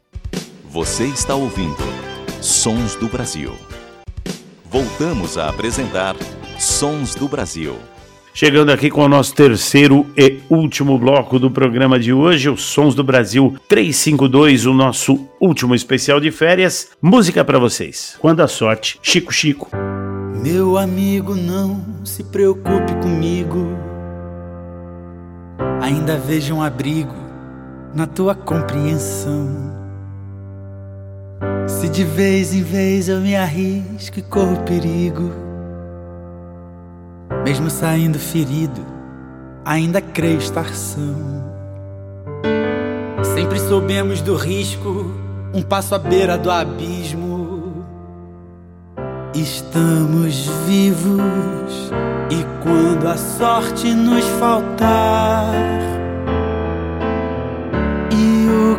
Você 0.73 1.03
está 1.07 1.35
ouvindo 1.35 1.83
Sons 2.41 2.95
do 2.95 3.09
Brasil. 3.09 3.51
Voltamos 4.71 5.37
a 5.37 5.49
apresentar 5.49 6.15
Sons 6.61 7.13
do 7.13 7.27
Brasil. 7.27 7.75
Chegando 8.33 8.71
aqui 8.71 8.89
com 8.89 9.03
o 9.03 9.09
nosso 9.09 9.35
terceiro 9.35 10.07
e 10.17 10.39
último 10.49 10.97
bloco 10.97 11.41
do 11.41 11.51
programa 11.51 11.99
de 11.99 12.13
hoje, 12.13 12.49
os 12.49 12.63
Sons 12.63 12.95
do 12.95 13.03
Brasil 13.03 13.57
352, 13.67 14.65
o 14.67 14.73
nosso 14.73 15.27
último 15.41 15.75
especial 15.75 16.21
de 16.21 16.31
férias. 16.31 16.91
Música 17.03 17.45
para 17.45 17.59
vocês. 17.59 18.17
Quando 18.21 18.41
a 18.41 18.47
sorte, 18.47 18.97
Chico 19.03 19.33
Chico. 19.33 19.69
Meu 20.41 20.79
amigo, 20.79 21.35
não 21.35 21.85
se 22.05 22.23
preocupe 22.23 22.95
comigo. 23.03 23.77
Ainda 25.83 26.17
vejo 26.17 26.55
um 26.55 26.63
abrigo 26.63 27.17
na 27.93 28.07
tua 28.07 28.37
compreensão. 28.37 29.70
Se 31.67 31.89
de 31.89 32.05
vez 32.05 32.55
em 32.55 32.63
vez 32.63 33.09
eu 33.09 33.21
me 33.21 33.35
arrisco 33.35 34.19
e 34.19 34.23
corro 34.23 34.63
perigo, 34.65 35.31
mesmo 37.45 37.71
saindo 37.71 38.19
ferido, 38.19 38.81
ainda 39.65 40.01
creio 40.01 40.39
estar 40.39 40.75
são. 40.75 41.51
Sempre 43.35 43.59
soubemos 43.61 44.21
do 44.21 44.35
risco, 44.35 45.13
um 45.55 45.63
passo 45.63 45.95
à 45.95 45.99
beira 45.99 46.37
do 46.37 46.51
abismo. 46.51 47.85
Estamos 49.35 50.47
vivos 50.67 51.91
e 52.31 52.45
quando 52.63 53.07
a 53.09 53.17
sorte 53.17 53.95
nos 53.95 54.25
faltar 54.39 56.00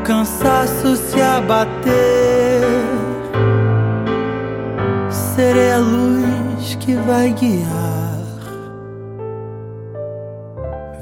cansaço 0.04 0.96
se 0.96 1.22
abater, 1.22 2.64
serei 5.10 5.72
a 5.72 5.78
luz 5.78 6.76
que 6.80 6.96
vai 6.96 7.32
guiar, 7.32 8.20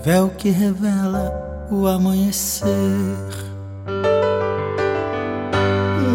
véu 0.04 0.30
que 0.38 0.50
revela 0.50 1.68
o 1.72 1.88
amanhecer. 1.88 2.70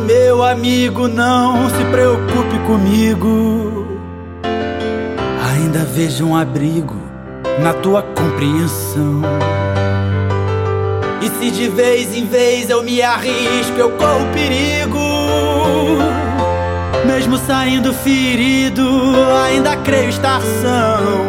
Meu 0.06 0.42
amigo, 0.42 1.08
não 1.08 1.68
se 1.70 1.84
preocupe 1.90 2.58
comigo. 2.66 3.86
Ainda 5.52 5.84
vejo 5.84 6.26
um 6.26 6.36
abrigo 6.36 6.96
na 7.62 7.72
tua 7.72 8.02
compreensão. 8.02 9.22
E 11.24 11.28
se 11.38 11.50
de 11.50 11.68
vez 11.68 12.14
em 12.14 12.26
vez 12.26 12.68
eu 12.68 12.82
me 12.82 13.00
arrisco, 13.00 13.78
eu 13.78 13.90
corro 13.92 14.26
perigo. 14.34 14.98
Mesmo 17.06 17.38
saindo 17.38 17.94
ferido, 17.94 18.86
ainda 19.46 19.74
creio 19.76 20.10
estar 20.10 20.42
são. 20.42 21.24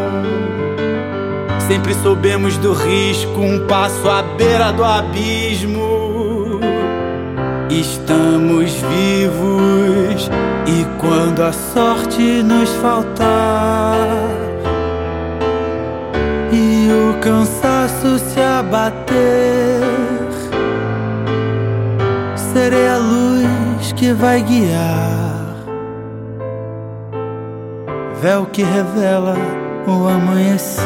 Sempre 1.66 1.94
soubemos 1.96 2.58
do 2.58 2.74
risco, 2.74 3.40
um 3.40 3.66
passo 3.68 4.10
à 4.10 4.22
beira 4.22 4.74
do 4.74 4.84
abismo. 4.84 6.60
Estamos 7.70 8.74
vivos 8.74 10.30
e 10.68 10.86
quando 11.00 11.42
a 11.42 11.54
sorte 11.54 12.44
nos 12.44 12.70
faltar 12.82 14.46
e 16.56 16.88
o 16.92 17.20
cansaço 17.20 18.18
se 18.20 18.40
abater, 18.40 19.75
que 23.96 24.12
vai 24.12 24.42
guiar, 24.42 25.56
véu 28.22 28.46
que 28.46 28.62
revela 28.62 29.36
o 29.88 30.08
amanhecer. 30.10 30.86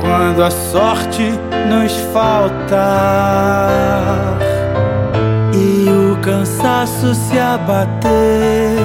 Quando 0.00 0.44
a 0.44 0.50
sorte 0.50 1.32
nos 1.70 1.92
faltar 2.12 2.76
e 5.54 5.88
o 5.88 6.20
cansaço 6.20 7.14
se 7.14 7.38
abater, 7.38 8.76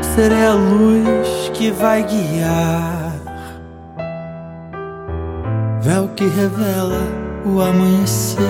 serei 0.00 0.46
a 0.46 0.54
luz 0.54 1.50
que 1.52 1.70
vai 1.70 2.02
guiar. 2.02 3.12
Véu 5.82 6.08
que 6.16 6.24
revela 6.24 7.25
o 7.46 7.60
amanhecer. 7.60 8.42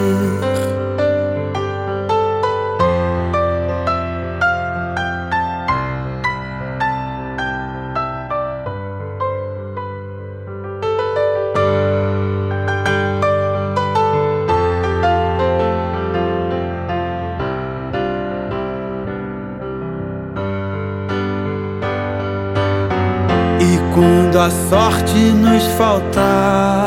E 23.61 23.79
quando 23.95 24.39
a 24.39 24.51
sorte 24.71 25.19
nos 25.33 25.65
faltar 25.77 26.86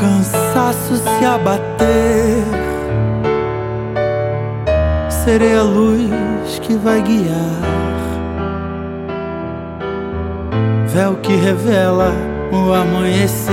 cansaço 0.00 0.96
se 0.96 1.24
abater, 1.26 2.42
serei 5.10 5.54
a 5.54 5.62
luz 5.62 6.58
que 6.62 6.74
vai 6.74 7.02
guiar. 7.02 7.60
Véu 10.86 11.16
que 11.16 11.36
revela 11.36 12.12
o 12.50 12.72
amanhecer. 12.72 13.52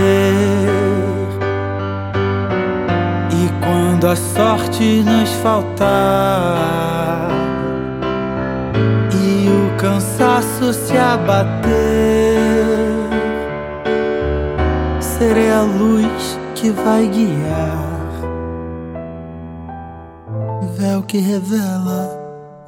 E 3.30 3.50
quando 3.64 4.08
a 4.08 4.16
sorte 4.16 5.04
nos 5.04 5.30
faltar 5.44 7.30
e 9.14 9.50
o 9.50 9.78
cansaço 9.78 10.74
se 10.74 10.98
abater, 10.98 11.68
serei 15.00 15.52
a 15.52 15.62
luz 15.62 16.37
que 16.68 16.72
vai 16.72 17.08
guiar. 17.08 17.98
Véu 20.78 21.02
que 21.04 21.18
revela 21.18 22.10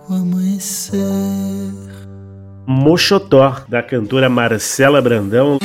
o 0.09 0.13
amanhecer. 0.13 0.99
Mochotó, 2.65 3.57
da 3.67 3.83
cantora 3.83 4.29
Marcela 4.29 5.01
Brandão. 5.01 5.59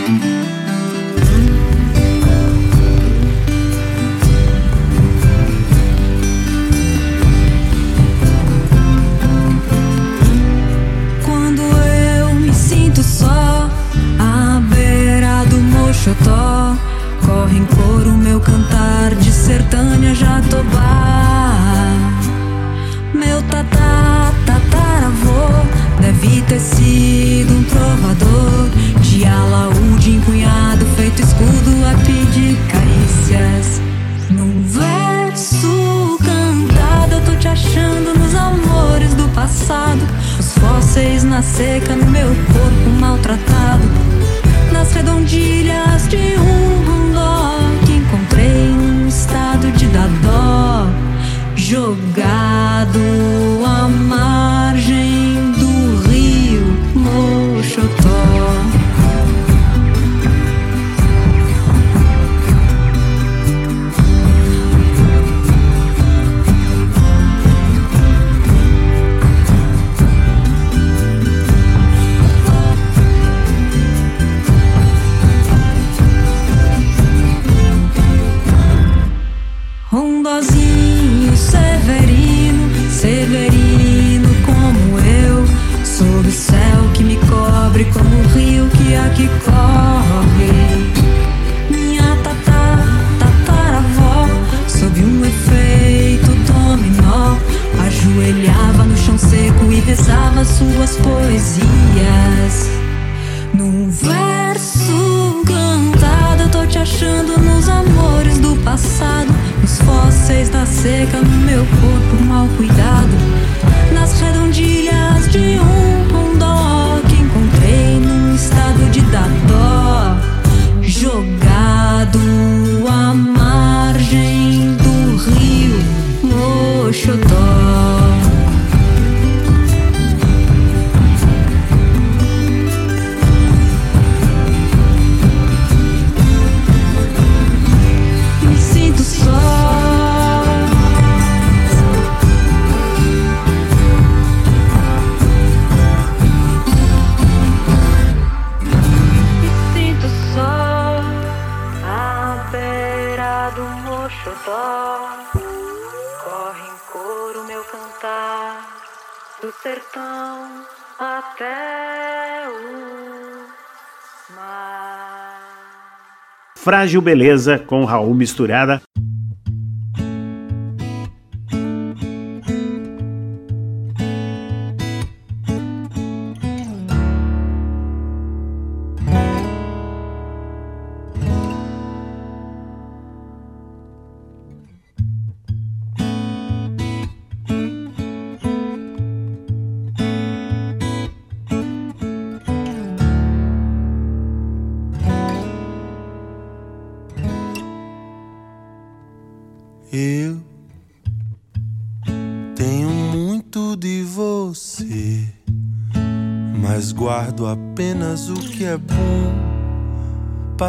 Frágil 166.64 167.02
Beleza 167.02 167.58
com 167.58 167.84
Raul 167.84 168.14
Misturada. 168.14 168.80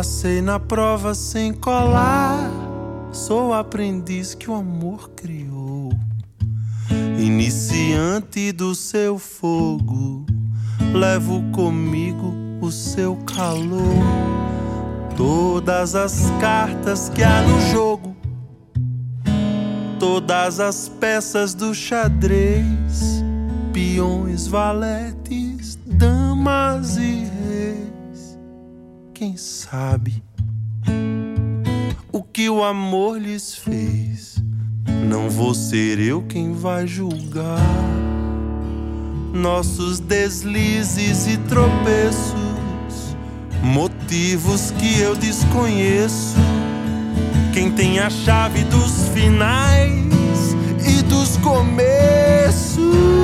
Passei 0.05 0.39
na 0.39 0.59
prova 0.59 1.15
sem 1.15 1.51
colar, 1.51 2.51
sou 3.11 3.51
aprendiz 3.51 4.35
que 4.35 4.51
o 4.51 4.53
amor 4.53 5.09
criou. 5.15 5.91
Iniciante 7.17 8.51
do 8.51 8.75
seu 8.75 9.17
fogo, 9.17 10.23
levo 10.93 11.41
comigo 11.51 12.35
o 12.61 12.69
seu 12.71 13.15
calor. 13.15 13.81
Todas 15.17 15.95
as 15.95 16.29
cartas 16.39 17.09
que 17.09 17.23
há 17.23 17.41
no 17.41 17.59
jogo, 17.71 18.15
todas 19.99 20.59
as 20.59 20.87
peças 20.87 21.55
do 21.55 21.73
xadrez, 21.73 23.23
peões, 23.73 24.45
valetes, 24.45 25.79
damas 25.83 26.95
e. 26.97 27.34
Quem 29.15 29.37
sabe 29.37 30.21
o 32.11 32.21
que 32.21 32.49
o 32.49 32.61
amor 32.61 33.17
lhes 33.17 33.55
fez? 33.55 34.43
Não 35.07 35.29
vou 35.29 35.55
ser 35.55 35.99
eu 35.99 36.21
quem 36.23 36.51
vai 36.51 36.85
julgar 36.85 37.61
nossos 39.33 40.01
deslizes 40.01 41.27
e 41.27 41.37
tropeços, 41.37 43.15
motivos 43.63 44.71
que 44.71 44.99
eu 44.99 45.15
desconheço. 45.15 46.35
Quem 47.53 47.71
tem 47.71 47.99
a 47.99 48.09
chave 48.09 48.65
dos 48.65 49.07
finais 49.13 50.53
e 50.85 51.01
dos 51.03 51.37
começos. 51.37 53.14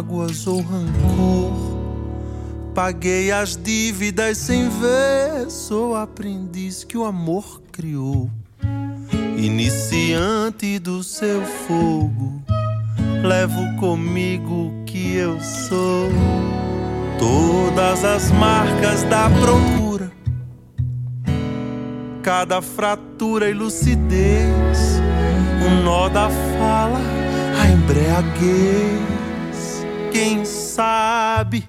Mágoas 0.00 0.46
ou 0.46 0.62
rancor. 0.62 1.52
Paguei 2.74 3.30
as 3.30 3.56
dívidas 3.56 4.38
sem 4.38 4.68
ver. 4.68 5.50
Sou 5.50 5.94
aprendiz 5.94 6.84
que 6.84 6.96
o 6.96 7.04
amor 7.04 7.60
criou. 7.70 8.30
Iniciante 9.36 10.78
do 10.78 11.02
seu 11.02 11.42
fogo. 11.44 12.42
Levo 13.22 13.76
comigo 13.78 14.68
o 14.68 14.84
que 14.86 15.16
eu 15.16 15.38
sou. 15.40 16.08
Todas 17.18 18.02
as 18.04 18.30
marcas 18.30 19.02
da 19.04 19.28
procura 19.28 20.10
cada 22.22 22.60
fratura 22.60 23.48
e 23.48 23.54
lucidez, 23.54 25.00
um 25.66 25.82
nó 25.82 26.06
da 26.10 26.28
fala, 26.28 27.00
a 27.58 27.66
embriaguez. 27.66 29.19
Quem 30.12 30.44
sabe 30.44 31.68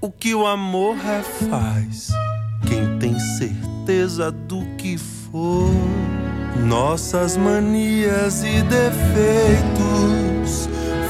o 0.00 0.10
que 0.10 0.34
o 0.34 0.46
amor 0.46 0.96
refaz? 0.96 2.08
Quem 2.66 2.98
tem 2.98 3.18
certeza 3.18 4.30
do 4.30 4.64
que 4.78 4.96
for? 4.96 5.70
Nossas 6.64 7.36
manias 7.36 8.42
e 8.42 8.62
defeitos, 8.62 8.98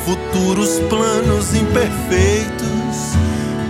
futuros 0.05 0.81
planos 0.89 1.55
imperfeitos. 1.55 3.15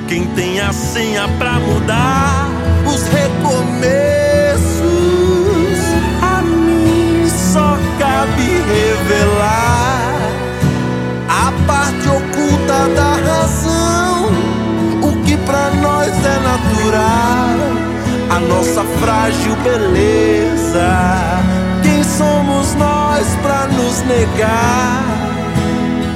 Quem 0.09 0.27
tem 0.29 0.61
a 0.61 0.72
senha 0.72 1.29
pra 1.39 1.61
mudar 1.61 2.49
os 2.87 3.03
recomeços? 3.09 3.77
A 6.22 6.41
mim 6.43 7.29
só 7.29 7.77
cabe 7.99 8.43
revelar 8.43 9.86
parte 12.07 12.09
oculta 12.09 12.88
da 12.94 13.14
razão, 13.14 14.26
o 15.02 15.24
que 15.24 15.36
pra 15.38 15.70
nós 15.70 16.09
é 16.09 16.38
natural, 16.40 17.57
a 18.30 18.40
nossa 18.40 18.84
frágil 19.00 19.57
beleza. 19.57 20.88
Quem 21.82 22.02
somos 22.04 22.74
nós 22.74 23.26
pra 23.42 23.66
nos 23.66 24.00
negar 24.02 25.04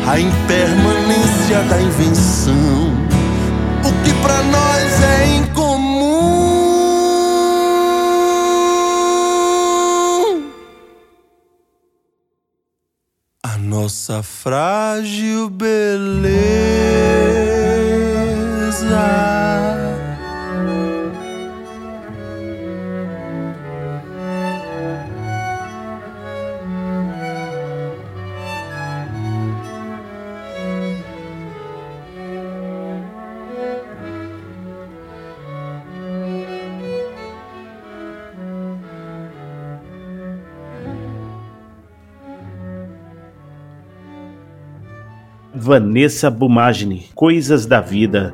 a 0.07 0.19
impermanência 0.19 1.63
da 1.69 1.81
invenção? 1.81 3.11
o 3.83 3.93
que 4.05 4.13
pra 4.23 4.43
nós 4.43 5.03
é 5.03 5.37
incomum. 5.37 5.70
Nossa 13.71 14.21
frágil 14.21 15.49
beleza. 15.49 15.81
Vanessa 45.55 46.31
Bumagni, 46.31 47.07
Coisas 47.13 47.67
da 47.67 47.81
Vida. 47.81 48.33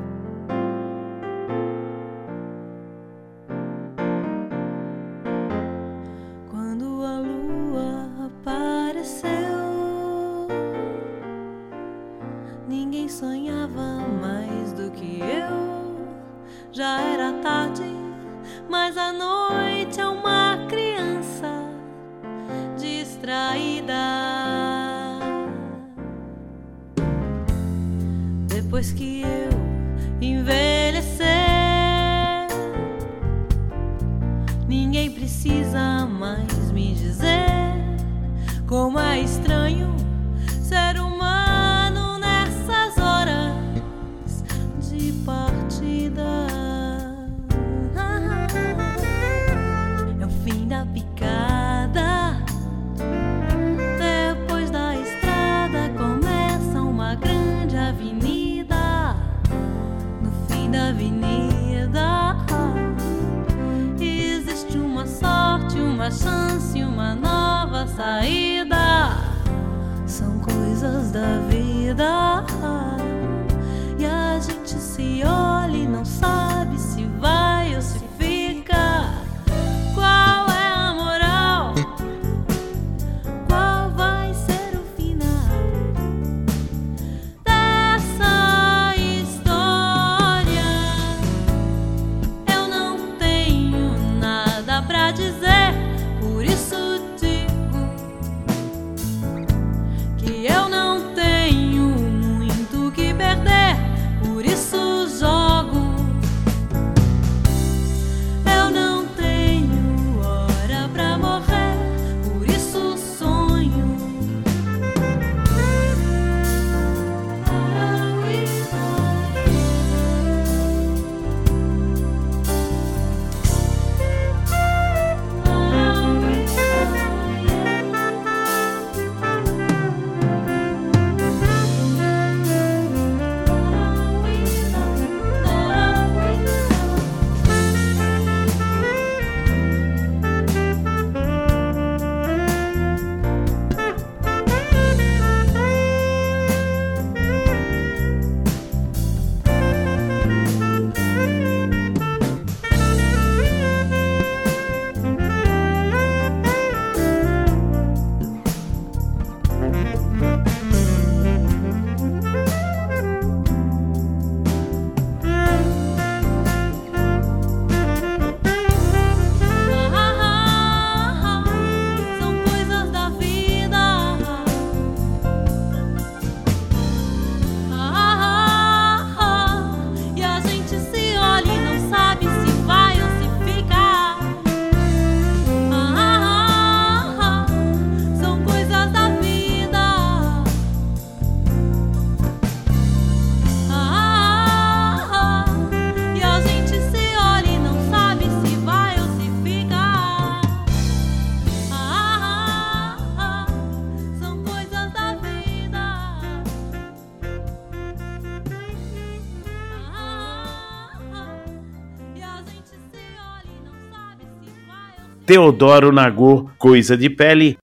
Teodoro 215.27 215.91
Nagô, 215.91 216.49
Coisa 216.57 216.95
de 216.95 217.09
Pele. 217.09 217.57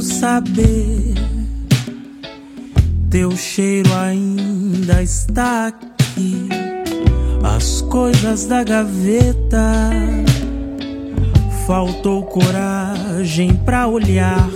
Saber, 0.00 1.14
teu 3.10 3.36
cheiro 3.36 3.92
ainda 3.94 5.02
está 5.02 5.72
coisas 7.88 8.46
da 8.46 8.62
gaveta. 8.62 9.90
Faltou 11.66 12.22
coragem 12.22 13.54
pra 13.54 13.86
olhar 13.86 14.48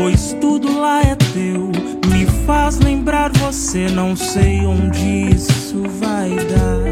pois 0.00 0.36
tudo 0.40 0.80
lá 0.80 1.02
é 1.02 1.14
teu. 1.14 1.70
Me 2.08 2.24
faz 2.46 2.78
lembrar 2.78 3.30
você, 3.32 3.88
não 3.88 4.16
sei 4.16 4.64
onde 4.64 5.34
isso 5.34 5.82
vai 6.00 6.30
dar. 6.30 6.88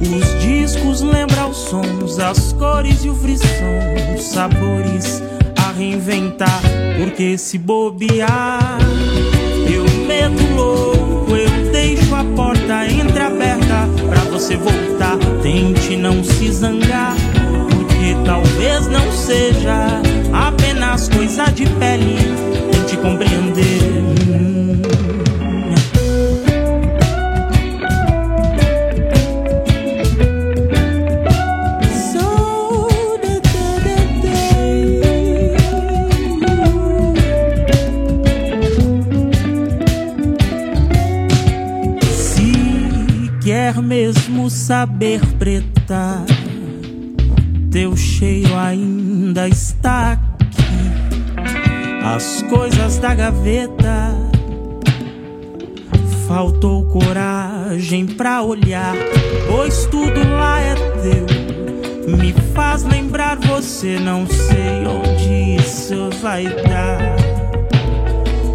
Os 0.00 0.42
discos 0.42 1.02
lembram 1.02 1.50
os 1.50 1.56
sons, 1.56 2.18
as 2.18 2.52
cores 2.54 3.04
e 3.04 3.10
o 3.10 3.14
frisson, 3.14 3.44
os 4.16 4.24
sabores 4.24 5.22
a 5.56 5.72
reinventar. 5.72 6.62
Porque 6.98 7.36
se 7.36 7.58
bobear, 7.58 8.78
você 14.50 14.56
voltar. 14.56 15.16
Tente 15.42 15.96
não 15.96 16.22
se 16.24 16.50
zangar, 16.52 17.14
porque 17.70 18.16
talvez 18.24 18.88
não 18.88 19.12
seja 19.12 20.00
apenas 20.32 21.08
coisa 21.08 21.44
de 21.46 21.66
pele. 21.66 22.16
Tente 22.72 22.96
compreender. 22.96 23.79
Saber 44.50 45.20
preta, 45.38 46.24
teu 47.70 47.96
cheiro 47.96 48.56
ainda 48.56 49.48
está 49.48 50.12
aqui. 50.12 50.26
As 52.04 52.42
coisas 52.42 52.98
da 52.98 53.14
gaveta. 53.14 54.28
Faltou 56.26 56.84
coragem 56.86 58.06
pra 58.06 58.42
olhar, 58.42 58.94
pois 59.48 59.86
tudo 59.86 60.20
lá 60.28 60.60
é 60.60 60.74
teu. 60.74 62.16
Me 62.16 62.32
faz 62.54 62.84
lembrar 62.84 63.36
você, 63.36 63.98
não 63.98 64.26
sei 64.26 64.86
onde 64.86 65.60
isso 65.60 66.08
vai 66.20 66.44
dar. 66.44 67.16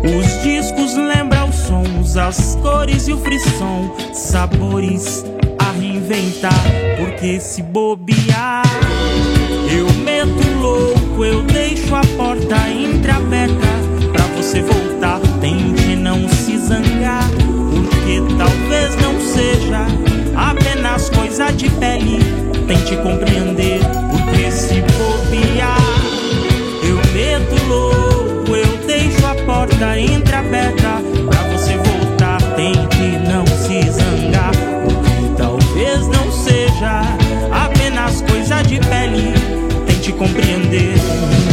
Os 0.04 0.44
discos 0.44 0.96
lembram 0.96 1.50
os 1.50 1.56
sons, 1.56 2.16
as 2.16 2.56
cores 2.62 3.08
e 3.08 3.14
o 3.14 3.18
frisson, 3.18 3.94
sabores 4.14 5.26
a 6.06 6.14
reinventar. 6.14 6.54
Porque 6.98 7.40
se 7.40 7.62
bobear, 7.62 8.64
eu 9.72 9.92
meto 10.04 10.48
louco, 10.60 11.26
eu 11.26 11.42
deixo 11.44 11.94
a 11.96 12.02
porta 12.18 12.70
entreaberta 12.70 13.68
pra 14.12 14.26
você 14.38 14.62
voltar. 14.62 15.20
Tente 15.42 15.96
não 15.96 16.28
se 16.30 16.58
zangar, 16.58 17.30
porque 17.30 18.22
talvez 18.38 18.96
não 19.02 19.20
seja 19.20 19.86
apenas 20.36 21.10
coisa 21.10 21.52
de 21.52 21.70
pele. 21.72 22.20
Tente 22.68 22.96
compreender, 22.98 23.80
porque 24.12 24.52
se 24.52 24.82
bobear, 24.82 25.78
eu 26.84 26.96
meto 27.14 27.68
louco, 27.68 28.56
eu 28.56 28.78
deixo 28.88 29.26
a 29.26 29.36
porta 29.46 30.00
entreaberta 30.00 30.85
de 38.80 38.88
pele 38.88 39.34
tente 39.86 40.12
compreender. 40.12 41.45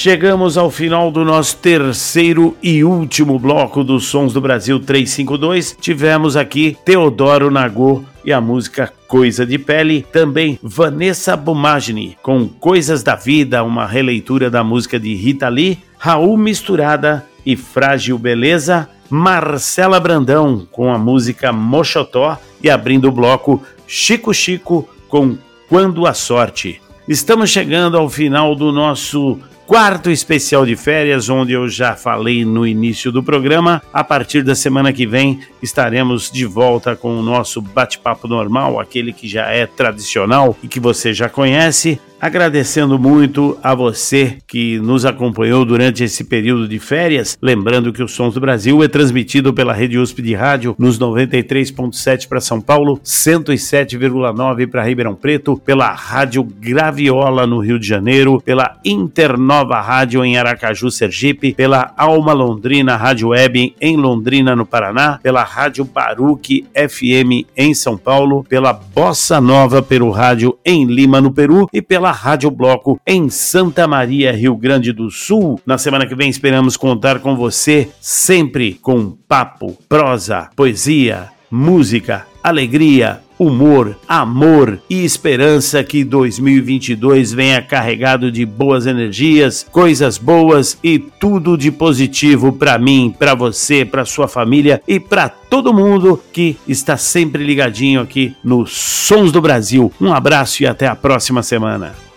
Chegamos 0.00 0.56
ao 0.56 0.70
final 0.70 1.10
do 1.10 1.26
nosso 1.26 1.58
terceiro 1.58 2.56
e 2.62 2.82
último 2.82 3.38
bloco 3.38 3.84
dos 3.84 4.06
Sons 4.06 4.32
do 4.32 4.40
Brasil 4.40 4.80
352. 4.80 5.76
Tivemos 5.78 6.38
aqui 6.38 6.74
Teodoro 6.86 7.50
Nagô 7.50 8.02
e 8.24 8.32
a 8.32 8.40
música 8.40 8.90
Coisa 9.06 9.44
de 9.44 9.58
Pele, 9.58 10.06
também 10.10 10.58
Vanessa 10.62 11.36
Bumagni 11.36 12.16
com 12.22 12.48
Coisas 12.48 13.02
da 13.02 13.14
Vida, 13.14 13.62
uma 13.62 13.84
releitura 13.84 14.48
da 14.48 14.64
música 14.64 14.98
de 14.98 15.14
Rita 15.14 15.50
Lee, 15.50 15.78
Raul 15.98 16.38
Misturada 16.38 17.26
e 17.44 17.54
Frágil 17.54 18.18
Beleza, 18.18 18.88
Marcela 19.10 20.00
Brandão 20.00 20.66
com 20.72 20.90
a 20.90 20.96
música 20.96 21.52
Mochotó 21.52 22.38
e 22.62 22.70
abrindo 22.70 23.06
o 23.06 23.12
bloco 23.12 23.62
Chico 23.86 24.32
Chico 24.32 24.88
com 25.10 25.36
Quando 25.68 26.06
a 26.06 26.14
Sorte. 26.14 26.80
Estamos 27.06 27.50
chegando 27.50 27.98
ao 27.98 28.08
final 28.08 28.54
do 28.54 28.72
nosso 28.72 29.38
quarto 29.70 30.10
especial 30.10 30.66
de 30.66 30.74
férias, 30.74 31.28
onde 31.28 31.52
eu 31.52 31.68
já 31.68 31.94
falei 31.94 32.44
no 32.44 32.66
início 32.66 33.12
do 33.12 33.22
programa. 33.22 33.80
A 33.92 34.02
partir 34.02 34.42
da 34.42 34.56
semana 34.56 34.92
que 34.92 35.06
vem 35.06 35.42
estaremos 35.62 36.28
de 36.28 36.44
volta 36.44 36.96
com 36.96 37.16
o 37.16 37.22
nosso 37.22 37.62
bate-papo 37.62 38.26
normal, 38.26 38.80
aquele 38.80 39.12
que 39.12 39.28
já 39.28 39.46
é 39.46 39.66
tradicional 39.66 40.56
e 40.60 40.66
que 40.66 40.80
você 40.80 41.14
já 41.14 41.28
conhece. 41.28 42.00
Agradecendo 42.20 42.98
muito 42.98 43.56
a 43.62 43.74
você 43.74 44.36
que 44.46 44.78
nos 44.80 45.06
acompanhou 45.06 45.64
durante 45.64 46.04
esse 46.04 46.22
período 46.22 46.68
de 46.68 46.78
férias. 46.78 47.38
Lembrando 47.40 47.94
que 47.94 48.02
o 48.02 48.08
Sons 48.08 48.34
do 48.34 48.40
Brasil 48.40 48.84
é 48.84 48.88
transmitido 48.88 49.54
pela 49.54 49.72
Rede 49.72 49.96
USP 49.96 50.20
de 50.20 50.34
Rádio 50.34 50.76
nos 50.78 50.98
93.7 50.98 52.28
para 52.28 52.38
São 52.38 52.60
Paulo, 52.60 53.00
107,9 53.02 54.66
para 54.66 54.84
Ribeirão 54.84 55.14
Preto, 55.14 55.56
pela 55.64 55.90
Rádio 55.92 56.44
Graviola 56.44 57.46
no 57.46 57.58
Rio 57.58 57.78
de 57.78 57.86
Janeiro, 57.86 58.38
pela 58.44 58.76
Internova 58.84 59.80
Rádio 59.80 60.22
em 60.22 60.36
Aracaju, 60.36 60.90
Sergipe, 60.90 61.54
pela 61.54 61.94
Alma 61.96 62.34
Londrina 62.34 62.96
Rádio 62.96 63.28
Web 63.28 63.74
em 63.80 63.96
Londrina, 63.96 64.54
no 64.54 64.66
Paraná, 64.66 65.18
pela 65.22 65.42
Rádio 65.42 65.86
Baruque 65.86 66.66
FM 66.74 67.48
em 67.56 67.72
São 67.72 67.96
Paulo, 67.96 68.44
pela 68.46 68.74
Bossa 68.74 69.40
Nova 69.40 69.80
Peru 69.80 70.10
Rádio 70.10 70.58
em 70.66 70.84
Lima, 70.84 71.18
no 71.18 71.32
Peru 71.32 71.66
e 71.72 71.80
pela 72.10 72.12
Rádio 72.12 72.50
Bloco 72.50 73.00
em 73.06 73.28
Santa 73.30 73.86
Maria, 73.86 74.32
Rio 74.32 74.56
Grande 74.56 74.92
do 74.92 75.10
Sul. 75.10 75.60
Na 75.64 75.78
semana 75.78 76.06
que 76.06 76.14
vem 76.14 76.28
esperamos 76.28 76.76
contar 76.76 77.20
com 77.20 77.36
você 77.36 77.88
sempre 78.00 78.74
com 78.74 79.16
papo, 79.28 79.78
prosa, 79.88 80.50
poesia, 80.56 81.28
música, 81.50 82.26
alegria, 82.42 83.20
humor, 83.40 83.96
amor 84.06 84.78
e 84.90 85.02
esperança 85.02 85.82
que 85.82 86.04
2022 86.04 87.32
venha 87.32 87.62
carregado 87.62 88.30
de 88.30 88.44
boas 88.44 88.86
energias, 88.86 89.66
coisas 89.72 90.18
boas 90.18 90.76
e 90.84 90.98
tudo 90.98 91.56
de 91.56 91.72
positivo 91.72 92.52
para 92.52 92.78
mim, 92.78 93.14
para 93.18 93.34
você, 93.34 93.82
para 93.82 94.04
sua 94.04 94.28
família 94.28 94.82
e 94.86 95.00
para 95.00 95.30
todo 95.30 95.72
mundo 95.72 96.22
que 96.30 96.58
está 96.68 96.98
sempre 96.98 97.42
ligadinho 97.42 98.02
aqui 98.02 98.36
no 98.44 98.66
Sons 98.66 99.32
do 99.32 99.40
Brasil. 99.40 99.90
Um 99.98 100.12
abraço 100.12 100.62
e 100.62 100.66
até 100.66 100.86
a 100.86 100.94
próxima 100.94 101.42
semana. 101.42 102.09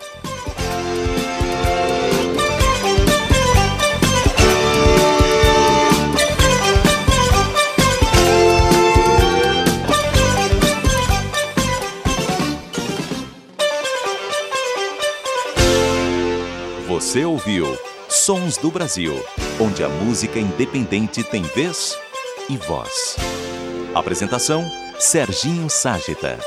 Você 17.14 17.26
ouviu 17.26 17.78
Sons 18.10 18.58
do 18.58 18.72
Brasil, 18.72 19.14
onde 19.62 19.84
a 19.84 19.88
música 19.88 20.40
independente 20.40 21.24
tem 21.24 21.44
vez 21.44 21.96
e 22.50 22.58
voz. 22.58 23.18
Apresentação: 23.94 24.66
Serginho 24.98 25.70
Ságita. 25.70 26.40